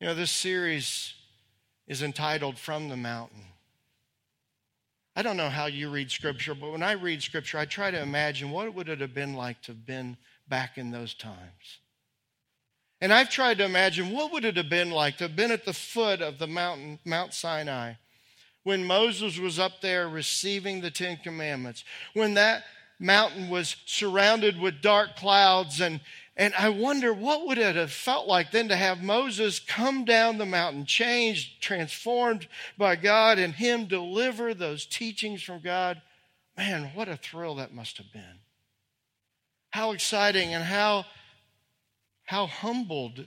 You 0.00 0.08
know, 0.08 0.14
this 0.14 0.32
series 0.32 1.14
is 1.86 2.02
entitled 2.02 2.58
From 2.58 2.90
the 2.90 2.96
Mountain. 2.98 3.44
I 5.18 5.22
don't 5.22 5.36
know 5.36 5.48
how 5.48 5.66
you 5.66 5.90
read 5.90 6.12
Scripture, 6.12 6.54
but 6.54 6.70
when 6.70 6.84
I 6.84 6.92
read 6.92 7.24
Scripture, 7.24 7.58
I 7.58 7.64
try 7.64 7.90
to 7.90 8.00
imagine 8.00 8.52
what 8.52 8.66
it 8.68 8.74
would 8.76 8.88
it 8.88 9.00
have 9.00 9.14
been 9.14 9.34
like 9.34 9.60
to 9.62 9.72
have 9.72 9.84
been 9.84 10.16
back 10.46 10.78
in 10.78 10.92
those 10.92 11.12
times. 11.12 11.80
And 13.00 13.12
I've 13.12 13.28
tried 13.28 13.58
to 13.58 13.64
imagine 13.64 14.12
what 14.12 14.30
would 14.30 14.44
it 14.44 14.56
have 14.56 14.70
been 14.70 14.92
like 14.92 15.16
to 15.16 15.24
have 15.24 15.34
been 15.34 15.50
at 15.50 15.64
the 15.64 15.72
foot 15.72 16.22
of 16.22 16.38
the 16.38 16.46
mountain, 16.46 17.00
Mount 17.04 17.34
Sinai, 17.34 17.94
when 18.62 18.84
Moses 18.84 19.40
was 19.40 19.58
up 19.58 19.80
there 19.80 20.08
receiving 20.08 20.80
the 20.80 20.90
Ten 20.92 21.16
Commandments, 21.16 21.82
when 22.14 22.34
that 22.34 22.62
mountain 23.00 23.48
was 23.48 23.74
surrounded 23.86 24.60
with 24.60 24.80
dark 24.80 25.16
clouds 25.16 25.80
and, 25.80 26.00
and 26.38 26.54
I 26.54 26.68
wonder 26.68 27.12
what 27.12 27.48
would 27.48 27.58
it 27.58 27.74
have 27.74 27.90
felt 27.90 28.28
like 28.28 28.52
then 28.52 28.68
to 28.68 28.76
have 28.76 29.02
Moses 29.02 29.58
come 29.58 30.04
down 30.04 30.38
the 30.38 30.46
mountain, 30.46 30.86
changed, 30.86 31.60
transformed 31.60 32.46
by 32.78 32.94
God, 32.94 33.40
and 33.40 33.52
him 33.52 33.86
deliver 33.86 34.54
those 34.54 34.86
teachings 34.86 35.42
from 35.42 35.60
God. 35.60 36.00
Man, 36.56 36.92
what 36.94 37.08
a 37.08 37.16
thrill 37.16 37.56
that 37.56 37.74
must 37.74 37.98
have 37.98 38.12
been. 38.12 38.38
How 39.70 39.90
exciting 39.90 40.54
and 40.54 40.62
how, 40.62 41.06
how 42.22 42.46
humbled 42.46 43.26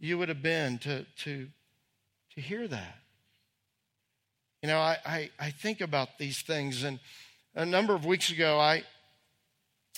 you 0.00 0.18
would 0.18 0.28
have 0.28 0.42
been 0.42 0.78
to, 0.78 1.06
to, 1.22 1.46
to 2.34 2.40
hear 2.40 2.66
that. 2.66 2.98
You 4.62 4.68
know, 4.68 4.78
I, 4.78 4.96
I, 5.06 5.30
I 5.38 5.50
think 5.50 5.80
about 5.80 6.18
these 6.18 6.42
things, 6.42 6.82
and 6.82 6.98
a 7.54 7.64
number 7.64 7.94
of 7.94 8.04
weeks 8.04 8.30
ago, 8.30 8.58
I, 8.58 8.82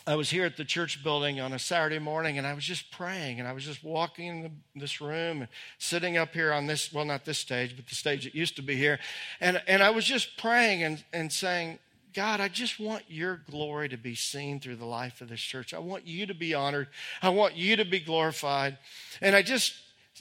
I 0.06 0.16
was 0.16 0.28
here 0.28 0.44
at 0.44 0.58
the 0.58 0.66
church 0.66 1.02
building 1.02 1.40
on 1.40 1.54
a 1.54 1.58
Saturday 1.58 1.98
morning 1.98 2.36
and 2.36 2.46
I 2.46 2.52
was 2.52 2.64
just 2.64 2.90
praying 2.90 3.40
and 3.40 3.48
I 3.48 3.52
was 3.52 3.64
just 3.64 3.82
walking 3.82 4.26
in 4.26 4.60
this 4.74 5.00
room 5.00 5.40
and 5.40 5.48
sitting 5.78 6.18
up 6.18 6.34
here 6.34 6.52
on 6.52 6.66
this, 6.66 6.92
well, 6.92 7.06
not 7.06 7.24
this 7.24 7.38
stage, 7.38 7.74
but 7.74 7.86
the 7.86 7.94
stage 7.94 8.24
that 8.24 8.34
used 8.34 8.56
to 8.56 8.62
be 8.62 8.76
here. 8.76 8.98
And, 9.40 9.62
and 9.66 9.82
I 9.82 9.90
was 9.90 10.04
just 10.04 10.36
praying 10.36 10.82
and, 10.82 11.02
and 11.14 11.32
saying, 11.32 11.78
God, 12.14 12.40
I 12.40 12.48
just 12.48 12.78
want 12.78 13.04
your 13.08 13.40
glory 13.50 13.88
to 13.88 13.96
be 13.96 14.14
seen 14.14 14.60
through 14.60 14.76
the 14.76 14.84
life 14.84 15.22
of 15.22 15.30
this 15.30 15.40
church. 15.40 15.72
I 15.72 15.78
want 15.78 16.06
you 16.06 16.26
to 16.26 16.34
be 16.34 16.52
honored. 16.52 16.88
I 17.22 17.30
want 17.30 17.56
you 17.56 17.76
to 17.76 17.84
be 17.84 17.98
glorified. 17.98 18.76
And 19.22 19.34
I 19.34 19.40
just 19.40 19.74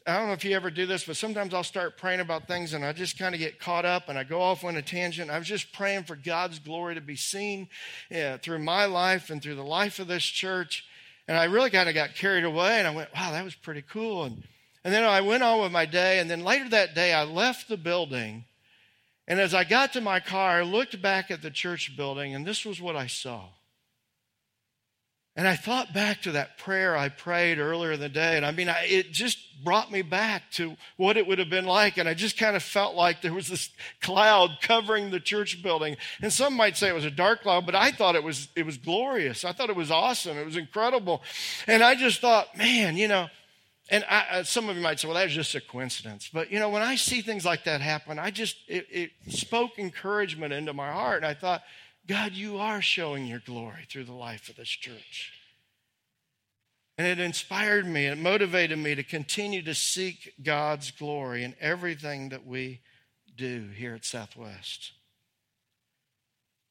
I 0.08 0.18
don't 0.18 0.28
know 0.28 0.34
if 0.34 0.44
you 0.44 0.56
ever 0.56 0.72
do 0.72 0.88
this, 0.88 1.06
but 1.06 1.18
sometimes 1.18 1.54
I'll 1.54 1.64
start 1.64 1.98
praying 1.98 2.20
about 2.20 2.48
things 2.48 2.74
and 2.74 2.84
I 2.84 2.94
just 2.94 3.18
kind 3.18 3.36
of 3.36 3.40
get 3.40 3.60
caught 3.60 3.86
up 3.86 4.10
and 4.10 4.18
I 4.18 4.24
go 4.24 4.42
off 4.42 4.64
on 4.64 4.76
a 4.76 4.82
tangent. 4.82 5.30
I 5.30 5.38
was 5.38 5.48
just 5.48 5.72
praying 5.72 6.04
for 6.04 6.16
God's 6.16 6.58
glory 6.58 6.96
to 6.96 7.02
be 7.02 7.16
seen 7.16 7.70
yeah, 8.10 8.38
through 8.38 8.60
my 8.60 8.86
life 8.86 9.30
and 9.30 9.42
through 9.42 9.56
the 9.56 9.64
life 9.64 10.00
of 10.00 10.08
this 10.08 10.24
church. 10.24 10.86
And 11.28 11.38
I 11.38 11.46
really 11.46 11.70
kind 11.70 11.88
of 11.88 11.96
got 11.96 12.16
carried 12.16 12.44
away 12.44 12.80
and 12.80 12.88
I 12.88 12.96
went, 12.96 13.14
wow, 13.14 13.32
that 13.32 13.46
was 13.46 13.56
pretty 13.56 13.84
cool. 13.84 14.24
And, 14.24 14.44
and 14.84 14.94
then 14.94 15.04
I 15.04 15.22
went 15.22 15.44
on 15.44 15.62
with 15.62 15.72
my 15.72 15.86
day. 15.86 16.20
And 16.20 16.30
then 16.30 16.44
later 16.44 16.70
that 16.70 16.96
day, 16.96 17.14
I 17.14 17.24
left 17.24 17.70
the 17.70 17.78
building. 17.78 18.46
And 19.28 19.40
as 19.40 19.54
I 19.54 19.64
got 19.64 19.94
to 19.94 20.02
my 20.02 20.20
car, 20.20 20.60
I 20.60 20.64
looked 20.64 21.02
back 21.02 21.30
at 21.30 21.42
the 21.44 21.52
church 21.52 21.96
building 21.96 22.34
and 22.34 22.46
this 22.46 22.66
was 22.66 22.82
what 22.82 22.96
I 22.96 23.08
saw. 23.08 23.46
And 25.36 25.48
I 25.48 25.56
thought 25.56 25.94
back 25.96 26.22
to 26.24 26.34
that 26.34 26.60
prayer 26.60 26.96
I 26.96 27.10
prayed 27.10 27.58
earlier 27.58 27.94
in 27.94 28.00
the 28.00 28.10
day. 28.10 28.38
And 28.38 28.46
I 28.46 28.52
mean, 28.52 28.70
I, 28.70 28.86
it 28.88 29.12
just 29.12 29.40
brought 29.64 29.92
me 29.92 30.04
back 30.04 30.52
to 30.52 30.76
what 30.96 31.18
it 31.18 31.26
would 31.26 31.40
have 31.40 31.50
been 31.50 31.66
like. 31.66 31.98
And 31.98 32.08
I 32.08 32.14
just 32.14 32.38
kind 32.38 32.56
of 32.56 32.62
felt 32.62 32.94
like 32.96 33.24
there 33.24 33.34
was 33.34 33.48
this 33.48 33.72
cloud 34.00 34.58
covering 34.62 35.10
the 35.10 35.20
church 35.20 35.64
building. 35.64 35.98
And 36.22 36.32
some 36.32 36.54
might 36.54 36.78
say 36.78 36.88
it 36.88 36.94
was 36.94 37.06
a 37.06 37.12
dark 37.12 37.42
cloud, 37.42 37.66
but 37.66 37.74
I 37.74 37.92
thought 37.92 38.16
it 38.16 38.24
was, 38.24 38.48
it 38.56 38.64
was 38.64 38.78
glorious. 38.78 39.44
I 39.44 39.54
thought 39.54 39.72
it 39.72 39.76
was 39.76 39.90
awesome. 39.90 40.38
It 40.38 40.46
was 40.46 40.58
incredible. 40.58 41.24
And 41.66 41.82
I 41.82 41.96
just 41.96 42.22
thought, 42.22 42.56
man, 42.56 42.96
you 42.96 43.08
know, 43.08 43.28
and 43.90 44.06
I, 44.10 44.26
uh, 44.32 44.44
some 44.44 44.70
of 44.70 44.78
you 44.78 44.82
might 44.82 45.00
say, 45.00 45.08
well, 45.08 45.16
that's 45.16 45.34
just 45.34 45.56
a 45.56 45.62
coincidence. 45.62 46.30
But, 46.32 46.52
you 46.52 46.60
know, 46.60 46.70
when 46.70 46.82
I 46.82 46.96
see 46.96 47.22
things 47.22 47.44
like 47.44 47.66
that 47.66 47.82
happen, 47.82 48.18
I 48.18 48.32
just, 48.32 48.56
it, 48.68 48.88
it 48.90 49.12
spoke 49.30 49.78
encouragement 49.78 50.54
into 50.54 50.74
my 50.74 50.92
heart. 50.92 51.18
And 51.18 51.26
I 51.26 51.34
thought, 51.34 51.64
God, 52.06 52.34
you 52.34 52.58
are 52.58 52.82
showing 52.82 53.26
your 53.26 53.42
glory 53.46 53.86
through 53.90 54.04
the 54.04 54.14
life 54.14 54.50
of 54.50 54.56
this 54.56 54.70
church. 54.70 55.32
And 56.98 57.08
it 57.08 57.20
inspired 57.20 57.88
me, 57.88 58.06
it 58.06 58.18
motivated 58.18 58.78
me 58.78 58.94
to 58.96 59.04
continue 59.04 59.62
to 59.64 59.74
seek 59.74 60.34
God's 60.44 60.92
glory 60.92 61.44
in 61.44 61.56
everything 61.60 62.30
that 62.30 62.46
we 62.46 62.82
do 63.36 63.70
here 63.76 63.96
at 63.96 64.06
Southwest. 64.06 64.92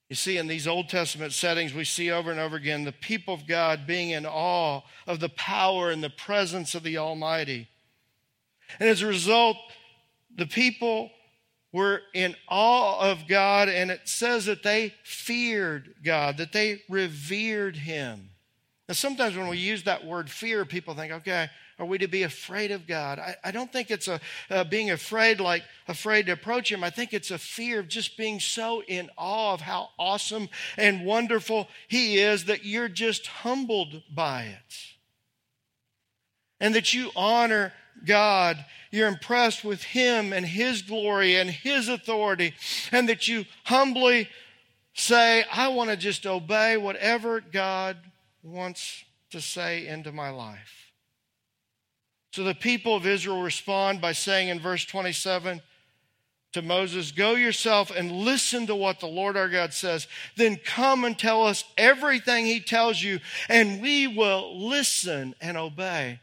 You 0.09 0.17
see, 0.17 0.37
in 0.37 0.47
these 0.47 0.69
Old 0.69 0.91
Testament 0.91 1.33
settings, 1.33 1.73
we 1.73 1.85
see 1.85 2.11
over 2.11 2.31
and 2.31 2.39
over 2.39 2.55
again 2.55 2.85
the 2.85 2.93
people 2.93 3.33
of 3.33 3.47
God 3.47 3.87
being 3.87 4.11
in 4.11 4.27
awe 4.27 4.83
of 5.07 5.21
the 5.21 5.31
power 5.31 5.91
and 5.91 6.05
the 6.05 6.11
presence 6.11 6.75
of 6.75 6.83
the 6.83 6.99
Almighty. 6.99 7.69
And 8.79 8.91
as 8.91 9.01
a 9.01 9.07
result, 9.07 9.57
the 10.37 10.47
people 10.47 11.11
were 11.73 12.03
in 12.13 12.37
awe 12.49 13.11
of 13.11 13.27
God, 13.27 13.69
and 13.69 13.91
it 13.91 14.03
says 14.05 14.47
that 14.47 14.63
they 14.63 14.95
feared 15.03 15.95
God, 16.05 16.37
that 16.37 16.53
they 16.53 16.83
revered 16.89 17.77
Him. 17.77 18.31
Now, 18.89 18.95
sometimes 18.95 19.37
when 19.37 19.49
we 19.49 19.59
use 19.59 19.85
that 19.85 20.05
word 20.05 20.31
fear, 20.31 20.65
people 20.65 20.95
think, 20.95 21.13
okay, 21.13 21.49
are 21.79 21.87
we 21.87 21.99
to 21.99 22.09
be 22.09 22.23
afraid 22.23 22.71
of 22.71 22.87
God? 22.87 23.19
I, 23.19 23.37
I 23.43 23.51
don't 23.51 23.73
think 23.73 23.91
it's 23.91 24.09
a 24.09 24.21
being 24.67 24.91
afraid 24.91 25.41
like 25.41 25.65
afraid 25.89 26.27
to 26.27 26.33
approach 26.33 26.71
Him. 26.71 26.85
I 26.85 26.91
think 26.91 27.13
it's 27.13 27.31
a 27.31 27.39
fear 27.39 27.81
of 27.81 27.89
just 27.89 28.17
being 28.17 28.39
so 28.39 28.83
in 28.83 29.11
awe 29.17 29.55
of 29.55 29.63
how 29.63 29.89
awesome 29.99 30.49
and 30.77 31.05
wonderful 31.05 31.69
He 31.89 32.19
is 32.19 32.45
that 32.45 32.65
you're 32.65 32.89
just 32.89 33.27
humbled 33.27 34.03
by 34.15 34.45
it. 34.45 34.77
And 36.61 36.75
that 36.77 36.95
you 36.95 37.11
honor 37.17 37.73
God, 38.05 38.65
you're 38.91 39.09
impressed 39.09 39.65
with 39.65 39.83
Him 39.83 40.33
and 40.33 40.45
His 40.45 40.83
glory 40.83 41.37
and 41.37 41.51
His 41.51 41.89
authority, 41.89 42.55
and 42.91 43.09
that 43.09 43.29
you 43.29 43.45
humbly 43.65 44.29
say, 44.95 45.45
I 45.51 45.69
want 45.69 45.91
to 45.91 45.97
just 45.97 46.27
obey 46.27 46.77
whatever 46.77 47.41
God 47.41 47.97
wants 48.43 49.05
to 49.31 49.41
say 49.41 49.87
into 49.87 50.13
my 50.13 50.31
life. 50.31 50.93
So 52.33 52.45
the 52.45 52.55
people 52.55 52.97
of 52.97 53.07
Israel 53.07 53.43
respond 53.43 54.01
by 54.01 54.13
saying 54.13 54.49
in 54.49 54.59
verse 54.59 54.85
27 54.85 55.61
to 56.53 56.63
Moses, 56.63 57.13
Go 57.13 57.35
yourself 57.35 57.91
and 57.91 58.13
listen 58.13 58.67
to 58.67 58.75
what 58.75 59.01
the 59.01 59.07
Lord 59.07 59.37
our 59.37 59.49
God 59.49 59.73
says. 59.73 60.07
Then 60.37 60.57
come 60.57 61.05
and 61.05 61.19
tell 61.19 61.47
us 61.47 61.65
everything 61.77 62.47
he 62.47 62.61
tells 62.61 63.03
you, 63.03 63.21
and 63.49 63.83
we 63.83 64.07
will 64.07 64.67
listen 64.67 65.35
and 65.41 65.57
obey. 65.57 66.21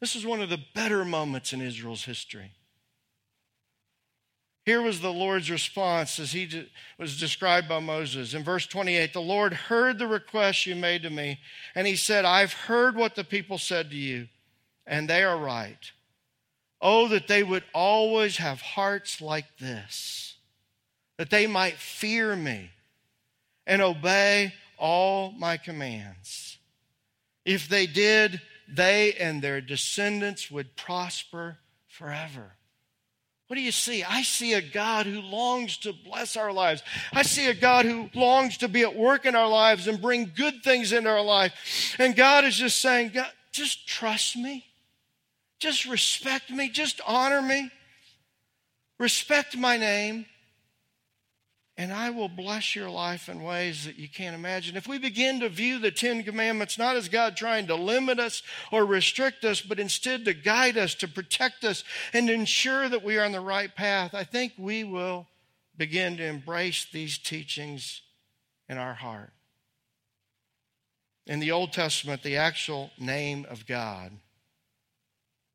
This 0.00 0.14
is 0.14 0.24
one 0.24 0.40
of 0.40 0.48
the 0.48 0.60
better 0.74 1.04
moments 1.04 1.52
in 1.52 1.60
Israel's 1.60 2.04
history. 2.04 2.52
Here 4.64 4.82
was 4.82 5.00
the 5.00 5.12
Lord's 5.12 5.50
response 5.50 6.18
as 6.18 6.32
he 6.32 6.68
was 6.98 7.18
described 7.18 7.70
by 7.70 7.78
Moses. 7.78 8.34
In 8.34 8.44
verse 8.44 8.66
28, 8.66 9.14
the 9.14 9.20
Lord 9.20 9.54
heard 9.54 9.98
the 9.98 10.06
request 10.06 10.66
you 10.66 10.76
made 10.76 11.02
to 11.04 11.10
me, 11.10 11.40
and 11.74 11.86
he 11.86 11.96
said, 11.96 12.26
I've 12.26 12.52
heard 12.52 12.94
what 12.94 13.14
the 13.14 13.24
people 13.24 13.56
said 13.56 13.88
to 13.90 13.96
you, 13.96 14.28
and 14.86 15.08
they 15.08 15.24
are 15.24 15.38
right. 15.38 15.90
Oh, 16.82 17.08
that 17.08 17.28
they 17.28 17.42
would 17.42 17.64
always 17.72 18.36
have 18.36 18.60
hearts 18.60 19.22
like 19.22 19.46
this, 19.58 20.36
that 21.16 21.30
they 21.30 21.46
might 21.46 21.78
fear 21.78 22.36
me 22.36 22.70
and 23.66 23.80
obey 23.80 24.52
all 24.76 25.32
my 25.32 25.56
commands. 25.56 26.58
If 27.46 27.70
they 27.70 27.86
did, 27.86 28.40
they 28.68 29.14
and 29.14 29.40
their 29.42 29.60
descendants 29.60 30.50
would 30.50 30.76
prosper 30.76 31.58
forever. 31.86 32.52
What 33.46 33.56
do 33.56 33.62
you 33.62 33.72
see? 33.72 34.04
I 34.04 34.22
see 34.22 34.52
a 34.52 34.60
God 34.60 35.06
who 35.06 35.22
longs 35.22 35.78
to 35.78 35.94
bless 35.94 36.36
our 36.36 36.52
lives. 36.52 36.82
I 37.14 37.22
see 37.22 37.46
a 37.46 37.54
God 37.54 37.86
who 37.86 38.10
longs 38.14 38.58
to 38.58 38.68
be 38.68 38.82
at 38.82 38.94
work 38.94 39.24
in 39.24 39.34
our 39.34 39.48
lives 39.48 39.88
and 39.88 40.02
bring 40.02 40.32
good 40.36 40.62
things 40.62 40.92
into 40.92 41.08
our 41.08 41.24
life. 41.24 41.96
And 41.98 42.14
God 42.14 42.44
is 42.44 42.56
just 42.56 42.80
saying, 42.82 43.12
God, 43.14 43.30
just 43.52 43.88
trust 43.88 44.36
me. 44.36 44.66
Just 45.58 45.86
respect 45.86 46.50
me. 46.50 46.68
Just 46.68 47.00
honor 47.06 47.40
me. 47.40 47.70
Respect 48.98 49.56
my 49.56 49.78
name 49.78 50.26
and 51.78 51.92
I 51.92 52.10
will 52.10 52.28
bless 52.28 52.74
your 52.74 52.90
life 52.90 53.28
in 53.28 53.40
ways 53.40 53.84
that 53.84 53.96
you 53.96 54.08
can't 54.08 54.34
imagine. 54.34 54.76
If 54.76 54.88
we 54.88 54.98
begin 54.98 55.38
to 55.40 55.48
view 55.48 55.78
the 55.78 55.92
Ten 55.92 56.24
Commandments 56.24 56.76
not 56.76 56.96
as 56.96 57.08
God 57.08 57.36
trying 57.36 57.68
to 57.68 57.76
limit 57.76 58.18
us 58.18 58.42
or 58.72 58.84
restrict 58.84 59.44
us, 59.44 59.60
but 59.60 59.78
instead 59.78 60.24
to 60.24 60.34
guide 60.34 60.76
us, 60.76 60.96
to 60.96 61.06
protect 61.06 61.62
us, 61.62 61.84
and 62.12 62.28
ensure 62.28 62.88
that 62.88 63.04
we 63.04 63.16
are 63.16 63.24
on 63.24 63.30
the 63.30 63.40
right 63.40 63.74
path, 63.76 64.12
I 64.12 64.24
think 64.24 64.54
we 64.58 64.82
will 64.82 65.28
begin 65.76 66.16
to 66.16 66.26
embrace 66.26 66.84
these 66.92 67.16
teachings 67.16 68.02
in 68.68 68.76
our 68.76 68.94
heart. 68.94 69.32
In 71.28 71.38
the 71.38 71.52
Old 71.52 71.72
Testament, 71.72 72.24
the 72.24 72.38
actual 72.38 72.90
name 72.98 73.46
of 73.48 73.66
God 73.66 74.10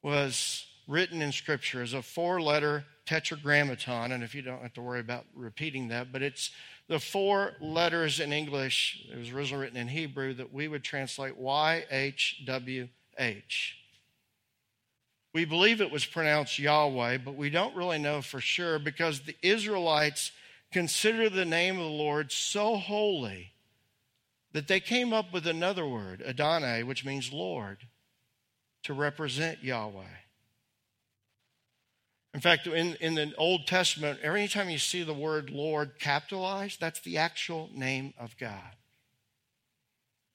was 0.02 0.66
written 0.88 1.22
in 1.22 1.34
Scripture 1.34 1.82
as 1.82 1.92
a 1.92 2.02
four 2.02 2.42
letter 2.42 2.86
tetragrammaton, 3.06 4.12
and 4.12 4.24
if 4.24 4.34
you 4.34 4.42
don't 4.42 4.62
have 4.62 4.74
to 4.74 4.82
worry 4.82 5.00
about 5.00 5.26
repeating 5.36 5.89
that, 5.89 6.12
but 6.12 6.22
it's 6.22 6.52
the 6.88 7.00
four 7.00 7.54
letters 7.62 8.20
in 8.20 8.34
English, 8.34 9.06
it 9.12 9.18
was 9.18 9.32
originally 9.32 9.63
written 9.63 9.80
in 9.80 9.88
Hebrew, 9.88 10.34
that 10.36 10.54
we 10.54 10.68
would 10.68 10.84
translate 10.84 11.39
YHWH. 11.39 12.89
We 15.34 15.46
believe 15.46 15.82
it 15.82 15.92
was 15.92 16.06
pronounced 16.06 16.60
Yahweh, 16.60 17.18
but 17.18 17.36
we 17.36 17.50
don't 17.50 17.76
really 17.76 17.98
know 17.98 18.22
for 18.22 18.39
sure 18.39 18.78
because 18.80 19.22
the 19.22 19.36
Israelites 19.42 20.32
consider 20.72 21.30
the 21.30 21.46
name 21.46 21.78
of 21.78 21.86
the 21.86 21.89
Lord 21.89 22.32
so 22.32 22.76
holy 22.78 23.54
that 24.52 24.68
they 24.68 24.80
came 24.80 25.12
up 25.12 25.34
with 25.34 25.48
another 25.48 25.88
word, 25.88 26.22
Adonai, 26.22 26.84
which 26.84 27.04
means 27.04 27.34
Lord, 27.34 27.80
to 28.84 28.94
represent 28.94 29.63
Yahweh. 29.63 30.23
In 32.34 32.41
fact, 32.41 32.65
in, 32.65 32.96
in 32.96 33.13
the 33.13 33.34
Old 33.38 33.67
Testament, 33.67 34.19
every 34.24 34.48
time 34.48 34.69
you 34.69 34.80
see 34.80 35.04
the 35.04 35.13
word 35.13 35.52
Lord 35.52 36.00
capitalized, 36.00 36.80
that's 36.80 37.00
the 37.02 37.17
actual 37.19 37.69
name 37.74 38.13
of 38.17 38.36
God. 38.38 38.76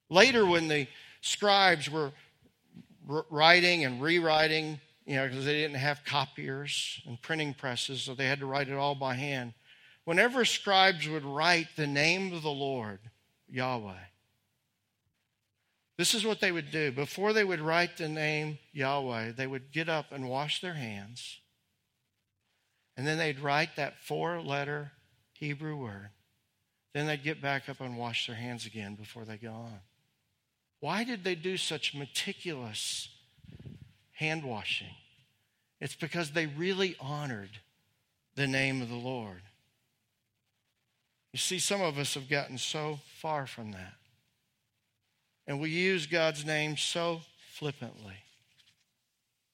Later, 0.08 0.46
when 0.46 0.68
the 0.68 0.86
scribes 1.22 1.90
were 1.90 2.12
writing 3.30 3.84
and 3.84 4.00
rewriting, 4.00 4.80
you 5.06 5.16
know, 5.16 5.26
because 5.26 5.44
they 5.44 5.54
didn't 5.54 5.76
have 5.76 6.04
copiers 6.04 7.02
and 7.06 7.20
printing 7.20 7.52
presses, 7.52 8.02
so 8.02 8.14
they 8.14 8.26
had 8.26 8.38
to 8.40 8.46
write 8.46 8.68
it 8.68 8.74
all 8.74 8.94
by 8.94 9.14
hand. 9.14 9.54
Whenever 10.04 10.44
scribes 10.44 11.08
would 11.08 11.24
write 11.24 11.68
the 11.76 11.86
name 11.86 12.32
of 12.32 12.42
the 12.42 12.50
Lord, 12.50 13.00
Yahweh, 13.48 13.92
this 15.96 16.14
is 16.14 16.24
what 16.24 16.40
they 16.40 16.52
would 16.52 16.70
do. 16.70 16.92
Before 16.92 17.32
they 17.32 17.42
would 17.42 17.60
write 17.60 17.96
the 17.96 18.08
name 18.08 18.58
Yahweh, 18.72 19.32
they 19.32 19.48
would 19.48 19.72
get 19.72 19.88
up 19.88 20.12
and 20.12 20.28
wash 20.28 20.60
their 20.60 20.74
hands 20.74 21.40
and 22.98 23.06
then 23.06 23.16
they'd 23.16 23.38
write 23.38 23.76
that 23.76 24.00
four 24.00 24.42
letter 24.42 24.90
Hebrew 25.32 25.76
word. 25.76 26.10
Then 26.92 27.06
they'd 27.06 27.22
get 27.22 27.40
back 27.40 27.68
up 27.68 27.80
and 27.80 27.96
wash 27.96 28.26
their 28.26 28.34
hands 28.34 28.66
again 28.66 28.96
before 28.96 29.24
they 29.24 29.36
go 29.36 29.52
on. 29.52 29.78
Why 30.80 31.04
did 31.04 31.22
they 31.22 31.36
do 31.36 31.56
such 31.56 31.94
meticulous 31.94 33.08
hand 34.14 34.42
washing? 34.42 34.96
It's 35.80 35.94
because 35.94 36.32
they 36.32 36.46
really 36.46 36.96
honored 36.98 37.60
the 38.34 38.48
name 38.48 38.82
of 38.82 38.88
the 38.88 38.96
Lord. 38.96 39.42
You 41.32 41.38
see, 41.38 41.60
some 41.60 41.80
of 41.80 41.98
us 41.98 42.14
have 42.14 42.28
gotten 42.28 42.58
so 42.58 42.98
far 43.20 43.46
from 43.46 43.70
that. 43.72 43.94
And 45.46 45.60
we 45.60 45.70
use 45.70 46.06
God's 46.06 46.44
name 46.44 46.76
so 46.76 47.20
flippantly. 47.52 48.16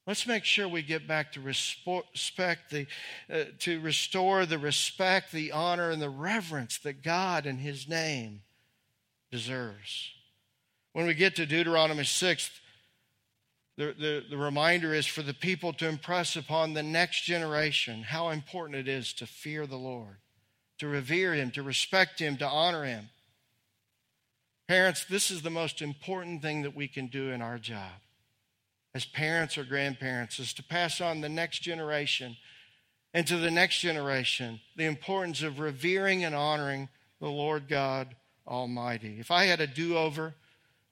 Let's 0.06 0.26
make 0.26 0.44
sure 0.44 0.68
we 0.68 0.82
get 0.82 1.08
back 1.08 1.32
to 1.32 1.40
respect 1.40 2.70
the, 2.70 2.86
uh, 3.32 3.44
to 3.60 3.80
restore 3.80 4.44
the 4.44 4.58
respect, 4.58 5.32
the 5.32 5.52
honor, 5.52 5.90
and 5.90 6.02
the 6.02 6.10
reverence 6.10 6.78
that 6.78 7.02
God 7.02 7.46
and 7.46 7.58
His 7.58 7.88
name 7.88 8.42
deserves. 9.30 10.10
When 10.92 11.06
we 11.06 11.14
get 11.14 11.36
to 11.36 11.46
Deuteronomy 11.46 12.04
6, 12.04 12.50
the, 13.78 13.94
the, 13.98 14.24
the 14.28 14.36
reminder 14.36 14.92
is 14.92 15.06
for 15.06 15.22
the 15.22 15.34
people 15.34 15.72
to 15.72 15.88
impress 15.88 16.36
upon 16.36 16.74
the 16.74 16.82
next 16.82 17.24
generation 17.24 18.02
how 18.02 18.28
important 18.28 18.78
it 18.78 18.88
is 18.88 19.14
to 19.14 19.26
fear 19.26 19.66
the 19.66 19.76
Lord, 19.76 20.18
to 20.78 20.86
revere 20.86 21.32
Him, 21.32 21.50
to 21.52 21.62
respect 21.62 22.18
Him, 22.18 22.36
to 22.36 22.46
honor 22.46 22.84
Him. 22.84 23.08
Parents, 24.68 25.06
this 25.06 25.30
is 25.30 25.40
the 25.40 25.50
most 25.50 25.80
important 25.80 26.42
thing 26.42 26.60
that 26.62 26.76
we 26.76 26.88
can 26.88 27.06
do 27.06 27.30
in 27.30 27.40
our 27.40 27.58
job 27.58 28.03
as 28.94 29.04
parents 29.04 29.58
or 29.58 29.64
grandparents 29.64 30.38
is 30.38 30.52
to 30.54 30.62
pass 30.62 31.00
on 31.00 31.20
the 31.20 31.28
next 31.28 31.60
generation 31.60 32.36
and 33.12 33.26
to 33.26 33.36
the 33.36 33.50
next 33.50 33.80
generation 33.80 34.60
the 34.76 34.84
importance 34.84 35.42
of 35.42 35.58
revering 35.58 36.24
and 36.24 36.34
honoring 36.34 36.88
the 37.20 37.28
Lord 37.28 37.68
God 37.68 38.14
Almighty. 38.46 39.18
If 39.18 39.30
I 39.30 39.44
had 39.44 39.60
a 39.60 39.66
do 39.66 39.96
over, 39.96 40.34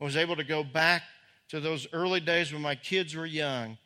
I 0.01 0.05
was 0.05 0.17
able 0.17 0.37
to 0.37 0.45
go 0.45 0.65
back 0.65 1.03
to 1.51 1.61
those 1.61 1.87
early 1.93 2.21
days 2.21 2.53
when 2.53 2.63
my 2.63 2.75
kids 2.75 3.15
were 3.15 3.27
young, 3.27 3.79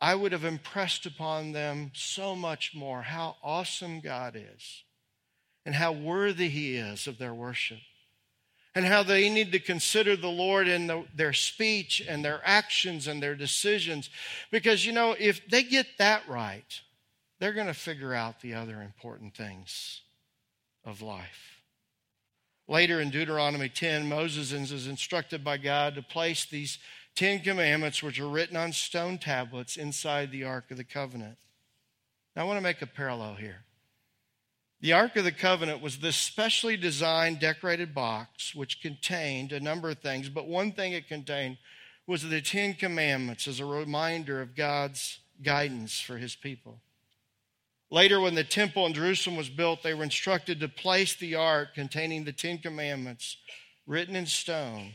I 0.00 0.14
would 0.14 0.32
have 0.32 0.44
impressed 0.44 1.06
upon 1.06 1.52
them 1.52 1.90
so 1.94 2.36
much 2.36 2.72
more 2.74 3.02
how 3.02 3.36
awesome 3.42 4.00
God 4.00 4.36
is 4.36 4.84
and 5.64 5.74
how 5.74 5.92
worthy 5.92 6.48
He 6.48 6.76
is 6.76 7.06
of 7.06 7.18
their 7.18 7.34
worship 7.34 7.78
and 8.76 8.84
how 8.84 9.02
they 9.02 9.30
need 9.30 9.52
to 9.52 9.58
consider 9.58 10.16
the 10.16 10.28
Lord 10.28 10.68
in 10.68 10.86
the, 10.86 11.02
their 11.14 11.32
speech 11.32 12.02
and 12.06 12.22
their 12.22 12.42
actions 12.44 13.06
and 13.06 13.22
their 13.22 13.34
decisions. 13.34 14.10
Because, 14.50 14.84
you 14.84 14.92
know, 14.92 15.16
if 15.18 15.48
they 15.48 15.62
get 15.62 15.86
that 15.96 16.28
right, 16.28 16.82
they're 17.40 17.54
going 17.54 17.68
to 17.68 17.74
figure 17.74 18.12
out 18.12 18.42
the 18.42 18.52
other 18.52 18.82
important 18.82 19.34
things 19.34 20.02
of 20.84 21.00
life. 21.00 21.62
Later 22.68 23.00
in 23.00 23.08
Deuteronomy 23.08 23.70
10, 23.70 24.10
Moses 24.10 24.52
is 24.52 24.86
instructed 24.86 25.42
by 25.42 25.56
God 25.56 25.94
to 25.94 26.02
place 26.02 26.44
these 26.44 26.78
Ten 27.14 27.40
Commandments, 27.40 28.02
which 28.02 28.20
are 28.20 28.28
written 28.28 28.58
on 28.58 28.74
stone 28.74 29.16
tablets, 29.16 29.78
inside 29.78 30.30
the 30.30 30.44
Ark 30.44 30.70
of 30.70 30.76
the 30.76 30.84
Covenant. 30.84 31.38
Now, 32.34 32.42
I 32.42 32.44
want 32.44 32.58
to 32.58 32.62
make 32.62 32.82
a 32.82 32.86
parallel 32.86 33.36
here. 33.36 33.65
The 34.80 34.92
Ark 34.92 35.16
of 35.16 35.24
the 35.24 35.32
Covenant 35.32 35.80
was 35.80 35.98
this 35.98 36.16
specially 36.16 36.76
designed, 36.76 37.40
decorated 37.40 37.94
box 37.94 38.54
which 38.54 38.82
contained 38.82 39.52
a 39.52 39.60
number 39.60 39.90
of 39.90 40.00
things, 40.00 40.28
but 40.28 40.46
one 40.46 40.72
thing 40.72 40.92
it 40.92 41.08
contained 41.08 41.56
was 42.06 42.22
the 42.22 42.42
Ten 42.42 42.74
Commandments 42.74 43.48
as 43.48 43.58
a 43.58 43.64
reminder 43.64 44.40
of 44.40 44.54
God's 44.54 45.18
guidance 45.42 46.00
for 46.00 46.18
his 46.18 46.36
people. 46.36 46.80
Later, 47.90 48.20
when 48.20 48.34
the 48.34 48.44
temple 48.44 48.84
in 48.86 48.92
Jerusalem 48.92 49.36
was 49.36 49.48
built, 49.48 49.82
they 49.82 49.94
were 49.94 50.04
instructed 50.04 50.60
to 50.60 50.68
place 50.68 51.14
the 51.14 51.36
ark 51.36 51.74
containing 51.74 52.24
the 52.24 52.32
Ten 52.32 52.58
Commandments 52.58 53.36
written 53.86 54.16
in 54.16 54.26
stone 54.26 54.92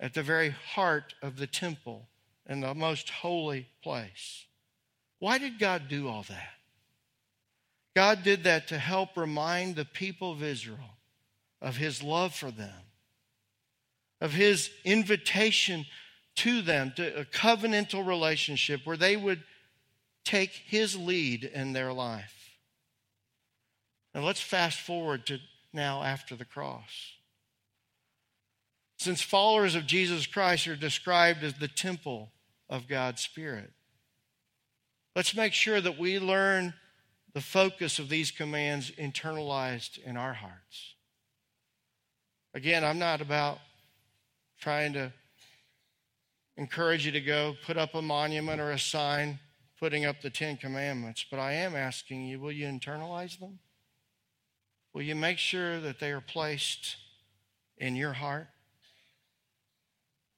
at 0.00 0.14
the 0.14 0.22
very 0.22 0.50
heart 0.50 1.14
of 1.20 1.36
the 1.36 1.46
temple 1.46 2.08
in 2.48 2.60
the 2.60 2.74
most 2.74 3.10
holy 3.10 3.68
place. 3.82 4.46
Why 5.18 5.38
did 5.38 5.58
God 5.58 5.88
do 5.88 6.08
all 6.08 6.24
that? 6.28 6.61
God 7.94 8.22
did 8.22 8.44
that 8.44 8.68
to 8.68 8.78
help 8.78 9.16
remind 9.16 9.76
the 9.76 9.84
people 9.84 10.32
of 10.32 10.42
Israel 10.42 10.96
of 11.62 11.76
his 11.76 12.02
love 12.02 12.34
for 12.34 12.50
them, 12.50 12.74
of 14.20 14.32
his 14.32 14.68
invitation 14.84 15.86
to 16.34 16.60
them 16.60 16.92
to 16.96 17.20
a 17.20 17.24
covenantal 17.24 18.06
relationship 18.06 18.80
where 18.84 18.96
they 18.96 19.16
would 19.16 19.42
take 20.24 20.50
his 20.50 20.96
lead 20.96 21.44
in 21.44 21.72
their 21.72 21.92
life. 21.92 22.56
Now 24.14 24.22
let's 24.22 24.40
fast 24.40 24.80
forward 24.80 25.24
to 25.26 25.38
now 25.72 26.02
after 26.02 26.34
the 26.34 26.44
cross. 26.44 27.12
Since 28.98 29.22
followers 29.22 29.74
of 29.74 29.86
Jesus 29.86 30.26
Christ 30.26 30.68
are 30.68 30.76
described 30.76 31.42
as 31.42 31.54
the 31.54 31.68
temple 31.68 32.30
of 32.68 32.88
God's 32.88 33.22
Spirit, 33.22 33.70
let's 35.16 35.34
make 35.34 35.52
sure 35.52 35.80
that 35.80 35.98
we 35.98 36.18
learn 36.18 36.74
the 37.34 37.40
focus 37.40 37.98
of 37.98 38.08
these 38.08 38.30
commands 38.30 38.90
internalized 38.92 40.02
in 40.04 40.16
our 40.16 40.34
hearts. 40.34 40.94
Again, 42.54 42.84
I'm 42.84 42.98
not 42.98 43.20
about 43.20 43.58
trying 44.60 44.92
to 44.92 45.12
encourage 46.56 47.06
you 47.06 47.12
to 47.12 47.20
go 47.20 47.56
put 47.64 47.76
up 47.76 47.94
a 47.94 48.02
monument 48.02 48.60
or 48.60 48.72
a 48.72 48.78
sign 48.78 49.38
putting 49.80 50.04
up 50.04 50.20
the 50.20 50.30
Ten 50.30 50.56
Commandments, 50.56 51.24
but 51.30 51.40
I 51.40 51.54
am 51.54 51.74
asking 51.74 52.26
you 52.26 52.38
will 52.38 52.52
you 52.52 52.66
internalize 52.66 53.38
them? 53.38 53.58
Will 54.92 55.02
you 55.02 55.14
make 55.14 55.38
sure 55.38 55.80
that 55.80 55.98
they 55.98 56.12
are 56.12 56.20
placed 56.20 56.96
in 57.78 57.96
your 57.96 58.12
heart? 58.12 58.46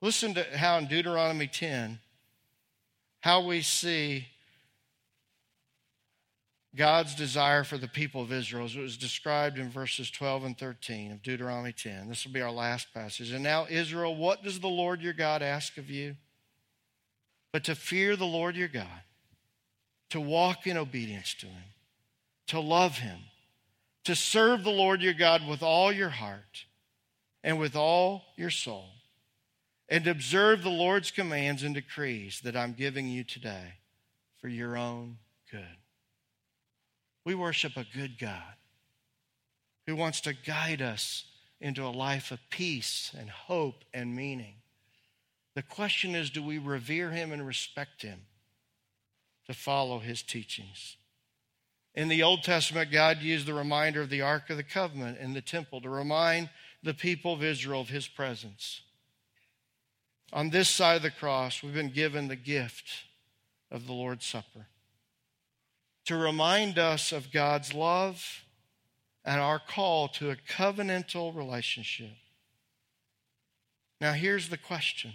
Listen 0.00 0.34
to 0.34 0.44
how 0.56 0.78
in 0.78 0.86
Deuteronomy 0.86 1.46
10, 1.46 1.98
how 3.20 3.44
we 3.44 3.62
see 3.62 4.28
God's 6.76 7.14
desire 7.14 7.62
for 7.62 7.78
the 7.78 7.86
people 7.86 8.22
of 8.22 8.32
Israel 8.32 8.64
as 8.64 8.74
it 8.74 8.80
was 8.80 8.96
described 8.96 9.58
in 9.58 9.70
verses 9.70 10.10
12 10.10 10.44
and 10.44 10.58
13 10.58 11.12
of 11.12 11.22
Deuteronomy 11.22 11.72
10. 11.72 12.08
This 12.08 12.24
will 12.24 12.32
be 12.32 12.42
our 12.42 12.50
last 12.50 12.92
passage. 12.92 13.30
And 13.30 13.44
now, 13.44 13.66
Israel, 13.70 14.16
what 14.16 14.42
does 14.42 14.58
the 14.58 14.66
Lord 14.66 15.00
your 15.00 15.12
God 15.12 15.40
ask 15.40 15.76
of 15.76 15.88
you? 15.88 16.16
But 17.52 17.64
to 17.64 17.76
fear 17.76 18.16
the 18.16 18.26
Lord 18.26 18.56
your 18.56 18.68
God, 18.68 19.02
to 20.10 20.20
walk 20.20 20.66
in 20.66 20.76
obedience 20.76 21.34
to 21.34 21.46
him, 21.46 21.62
to 22.48 22.58
love 22.58 22.98
him, 22.98 23.20
to 24.04 24.16
serve 24.16 24.64
the 24.64 24.70
Lord 24.70 25.00
your 25.00 25.14
God 25.14 25.46
with 25.46 25.62
all 25.62 25.92
your 25.92 26.08
heart 26.08 26.64
and 27.44 27.60
with 27.60 27.76
all 27.76 28.24
your 28.36 28.50
soul, 28.50 28.88
and 29.88 30.08
observe 30.08 30.64
the 30.64 30.70
Lord's 30.70 31.12
commands 31.12 31.62
and 31.62 31.74
decrees 31.74 32.40
that 32.42 32.56
I'm 32.56 32.72
giving 32.72 33.06
you 33.06 33.22
today 33.22 33.74
for 34.40 34.48
your 34.48 34.76
own 34.76 35.18
good. 35.52 35.76
We 37.24 37.34
worship 37.34 37.76
a 37.76 37.86
good 37.96 38.18
God 38.18 38.42
who 39.86 39.96
wants 39.96 40.20
to 40.22 40.34
guide 40.34 40.82
us 40.82 41.24
into 41.60 41.84
a 41.84 41.88
life 41.88 42.30
of 42.30 42.40
peace 42.50 43.14
and 43.18 43.30
hope 43.30 43.84
and 43.92 44.14
meaning. 44.14 44.56
The 45.54 45.62
question 45.62 46.14
is 46.14 46.30
do 46.30 46.42
we 46.42 46.58
revere 46.58 47.10
him 47.10 47.32
and 47.32 47.46
respect 47.46 48.02
him 48.02 48.20
to 49.46 49.54
follow 49.54 50.00
his 50.00 50.22
teachings? 50.22 50.96
In 51.94 52.08
the 52.08 52.22
Old 52.22 52.42
Testament, 52.42 52.90
God 52.90 53.22
used 53.22 53.46
the 53.46 53.54
reminder 53.54 54.02
of 54.02 54.10
the 54.10 54.20
Ark 54.20 54.50
of 54.50 54.56
the 54.56 54.64
Covenant 54.64 55.18
in 55.18 55.32
the 55.32 55.40
temple 55.40 55.80
to 55.80 55.88
remind 55.88 56.50
the 56.82 56.94
people 56.94 57.32
of 57.32 57.42
Israel 57.42 57.80
of 57.80 57.88
his 57.88 58.08
presence. 58.08 58.82
On 60.32 60.50
this 60.50 60.68
side 60.68 60.96
of 60.96 61.02
the 61.02 61.10
cross, 61.10 61.62
we've 61.62 61.72
been 61.72 61.90
given 61.90 62.26
the 62.26 62.36
gift 62.36 63.04
of 63.70 63.86
the 63.86 63.92
Lord's 63.92 64.26
Supper 64.26 64.66
to 66.04 66.16
remind 66.16 66.78
us 66.78 67.12
of 67.12 67.32
God's 67.32 67.72
love 67.72 68.44
and 69.24 69.40
our 69.40 69.58
call 69.58 70.08
to 70.08 70.30
a 70.30 70.36
covenantal 70.36 71.34
relationship. 71.34 72.12
Now, 74.00 74.12
here's 74.12 74.50
the 74.50 74.58
question 74.58 75.14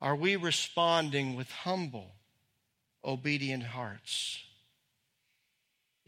Are 0.00 0.16
we 0.16 0.36
responding 0.36 1.36
with 1.36 1.50
humble, 1.50 2.12
obedient 3.04 3.64
hearts? 3.64 4.38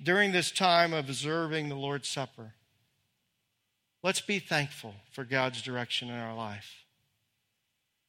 During 0.02 0.32
this 0.32 0.50
time 0.50 0.92
of 0.92 1.08
observing 1.08 1.68
the 1.68 1.76
Lord's 1.76 2.08
Supper, 2.08 2.54
let's 4.02 4.20
be 4.20 4.38
thankful 4.38 4.94
for 5.12 5.24
God's 5.24 5.62
direction 5.62 6.08
in 6.08 6.16
our 6.16 6.34
life. 6.34 6.84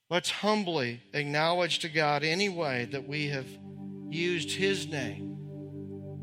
Let's 0.10 0.30
humbly 0.30 1.02
acknowledge 1.14 1.80
to 1.80 1.90
God 1.90 2.24
any 2.24 2.50
way 2.50 2.88
that 2.92 3.08
we 3.08 3.28
have 3.28 3.48
used 4.16 4.52
His 4.52 4.88
name 4.88 5.38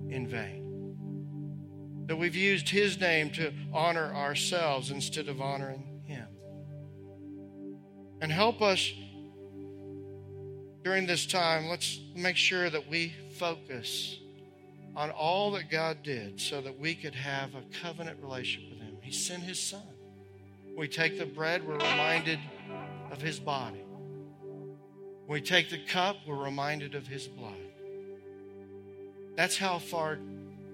in 0.08 0.26
vain. 0.26 2.06
That 2.06 2.16
we've 2.16 2.36
used 2.36 2.68
His 2.68 3.00
name 3.00 3.30
to 3.30 3.52
honor 3.72 4.12
ourselves 4.14 4.90
instead 4.90 5.28
of 5.28 5.40
honoring 5.40 6.02
Him. 6.04 6.26
And 8.20 8.30
help 8.30 8.60
us 8.60 8.92
during 10.82 11.06
this 11.06 11.26
time, 11.26 11.68
let's 11.68 12.00
make 12.16 12.36
sure 12.36 12.68
that 12.68 12.88
we 12.88 13.14
focus 13.38 14.18
on 14.96 15.10
all 15.10 15.52
that 15.52 15.70
God 15.70 16.02
did 16.02 16.40
so 16.40 16.60
that 16.60 16.78
we 16.78 16.94
could 16.94 17.14
have 17.14 17.54
a 17.54 17.62
covenant 17.80 18.18
relationship 18.20 18.70
with 18.70 18.80
Him. 18.80 18.96
He 19.00 19.12
sent 19.12 19.42
His 19.42 19.60
Son. 19.60 19.82
We 20.76 20.88
take 20.88 21.18
the 21.18 21.26
bread, 21.26 21.66
we're 21.66 21.74
reminded 21.74 22.40
of 23.10 23.20
His 23.20 23.38
body. 23.38 23.84
We 25.28 25.40
take 25.40 25.70
the 25.70 25.78
cup, 25.78 26.16
we're 26.26 26.42
reminded 26.42 26.94
of 26.94 27.06
His 27.06 27.28
blood. 27.28 27.71
That's 29.36 29.56
how 29.56 29.78
far 29.78 30.18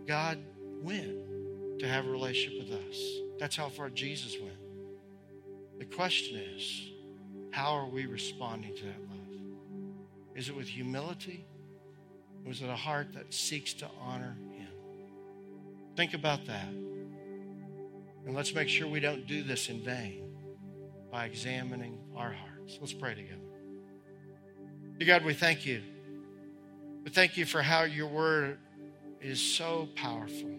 God 0.07 0.39
went 0.83 1.79
to 1.81 1.87
have 1.87 2.07
a 2.07 2.11
relationship 2.11 2.69
with 2.69 2.79
us. 2.79 2.97
That's 3.39 3.57
how 3.57 3.69
far 3.69 3.89
Jesus 3.91 4.37
went. 4.41 4.59
The 5.79 5.85
question 5.85 6.39
is, 6.39 6.91
how 7.51 7.73
are 7.73 7.87
we 7.87 8.07
responding 8.07 8.75
to 8.77 8.85
that 8.85 9.01
love? 9.09 9.19
Is 10.35 10.49
it 10.49 10.57
with 10.57 10.69
humility? 10.69 11.45
Or 12.45 12.53
is 12.53 12.63
it 12.63 12.69
a 12.69 12.77
heart 12.77 13.13
that 13.15 13.33
seeks 13.33 13.75
to 13.75 13.89
honor 14.01 14.37
Him? 14.53 14.69
Think 15.97 16.15
about 16.15 16.47
that. 16.47 16.69
And 16.69 18.35
let's 18.35 18.55
make 18.55 18.69
sure 18.69 18.87
we 18.87 19.01
don't 19.01 19.27
do 19.27 19.43
this 19.43 19.69
in 19.69 19.83
vain 19.85 20.25
by 21.11 21.25
examining 21.27 21.99
our 22.17 22.33
hearts. 22.33 22.79
Let's 22.81 22.93
pray 22.93 23.15
together. 23.15 23.41
Dear 24.99 25.07
God, 25.07 25.25
we 25.25 25.35
thank 25.35 25.65
you. 25.65 25.83
We 27.05 27.11
thank 27.11 27.37
you 27.37 27.47
for 27.47 27.63
how 27.63 27.85
your 27.85 28.09
word 28.09 28.59
is 29.21 29.41
so 29.41 29.89
powerful. 29.97 30.51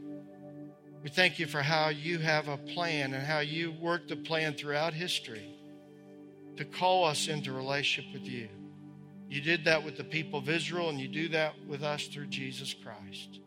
We 1.03 1.09
thank 1.09 1.39
you 1.39 1.45
for 1.45 1.61
how 1.61 1.89
you 1.89 2.17
have 2.19 2.47
a 2.47 2.57
plan 2.57 3.13
and 3.13 3.25
how 3.25 3.39
you 3.39 3.71
worked 3.79 4.09
the 4.09 4.17
plan 4.17 4.53
throughout 4.53 4.93
history 4.93 5.55
to 6.57 6.65
call 6.65 7.05
us 7.05 7.27
into 7.27 7.53
relationship 7.53 8.11
with 8.13 8.27
you. 8.29 8.49
You 9.29 9.41
did 9.41 9.63
that 9.65 9.83
with 9.83 9.95
the 9.95 10.03
people 10.03 10.39
of 10.39 10.49
Israel, 10.49 10.89
and 10.89 10.99
you 10.99 11.07
do 11.07 11.29
that 11.29 11.53
with 11.67 11.83
us 11.83 12.07
through 12.07 12.27
Jesus 12.27 12.73
Christ. 12.73 13.39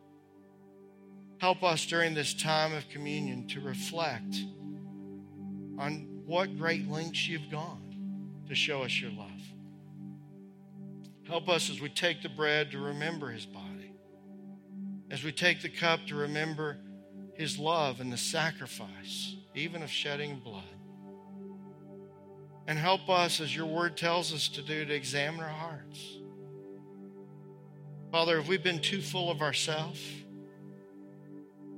Help 1.38 1.62
us 1.62 1.84
during 1.86 2.14
this 2.14 2.34
time 2.34 2.72
of 2.72 2.88
communion 2.88 3.49
to 3.49 3.61
reflect 3.61 4.36
on 5.78 6.22
what 6.24 6.57
great 6.57 6.88
lengths 6.88 7.26
you've 7.26 7.51
gone 7.51 7.82
to 8.49 8.55
show 8.55 8.82
us 8.82 9.01
your 9.01 9.11
love. 9.11 9.28
Help 11.33 11.49
us 11.49 11.70
as 11.70 11.80
we 11.80 11.89
take 11.89 12.20
the 12.20 12.28
bread 12.28 12.70
to 12.72 12.78
remember 12.78 13.30
his 13.30 13.47
body, 13.47 13.95
as 15.11 15.24
we 15.24 15.33
take 15.33 15.62
the 15.62 15.68
cup 15.70 16.07
to 16.07 16.14
remember 16.14 16.76
his 17.33 17.59
love 17.59 18.03
and 18.03 18.12
the 18.12 18.18
sacrifice, 18.18 19.37
even 19.55 19.83
of 19.83 19.89
shedding 19.89 20.41
blood. 20.41 20.62
And 22.66 22.78
help 22.78 23.09
us, 23.09 23.41
as 23.41 23.57
your 23.57 23.64
word 23.64 23.97
tells 23.97 24.35
us 24.35 24.47
to 24.49 24.61
do, 24.61 24.85
to 24.85 24.93
examine 24.93 25.41
our 25.41 25.49
hearts. 25.49 26.18
Father, 28.11 28.37
have 28.37 28.49
we 28.49 28.59
been 28.59 28.80
too 28.80 29.01
full 29.01 29.30
of 29.30 29.41
ourselves? 29.41 30.03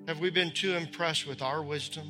Have 0.09 0.19
we 0.19 0.31
been 0.31 0.51
too 0.51 0.75
impressed 0.75 1.29
with 1.29 1.43
our 1.43 1.63
wisdom? 1.63 2.09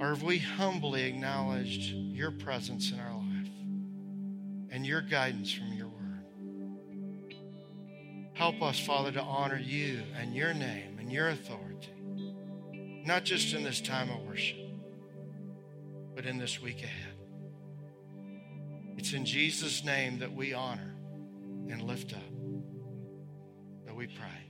Or 0.00 0.08
have 0.08 0.22
we 0.22 0.38
humbly 0.38 1.02
acknowledged 1.02 1.92
your 1.92 2.30
presence 2.30 2.90
in 2.90 2.98
our 2.98 3.07
and 4.70 4.86
your 4.86 5.00
guidance 5.00 5.52
from 5.52 5.72
your 5.72 5.88
word? 5.88 7.34
Help 8.34 8.62
us, 8.62 8.78
Father, 8.78 9.12
to 9.12 9.22
honor 9.22 9.58
you 9.58 10.02
and 10.16 10.34
your 10.34 10.54
name 10.54 10.98
and 10.98 11.12
your 11.12 11.28
authority, 11.28 11.92
not 13.04 13.24
just 13.24 13.54
in 13.54 13.64
this 13.64 13.80
time 13.80 14.10
of 14.10 14.20
worship 14.26 14.68
but 16.18 16.26
in 16.26 16.36
this 16.36 16.60
week 16.60 16.82
ahead. 16.82 17.14
It's 18.96 19.12
in 19.12 19.24
Jesus' 19.24 19.84
name 19.84 20.18
that 20.18 20.32
we 20.32 20.52
honor 20.52 20.96
and 21.70 21.80
lift 21.80 22.12
up 22.12 22.18
that 23.86 23.94
we 23.94 24.08
pray. 24.08 24.47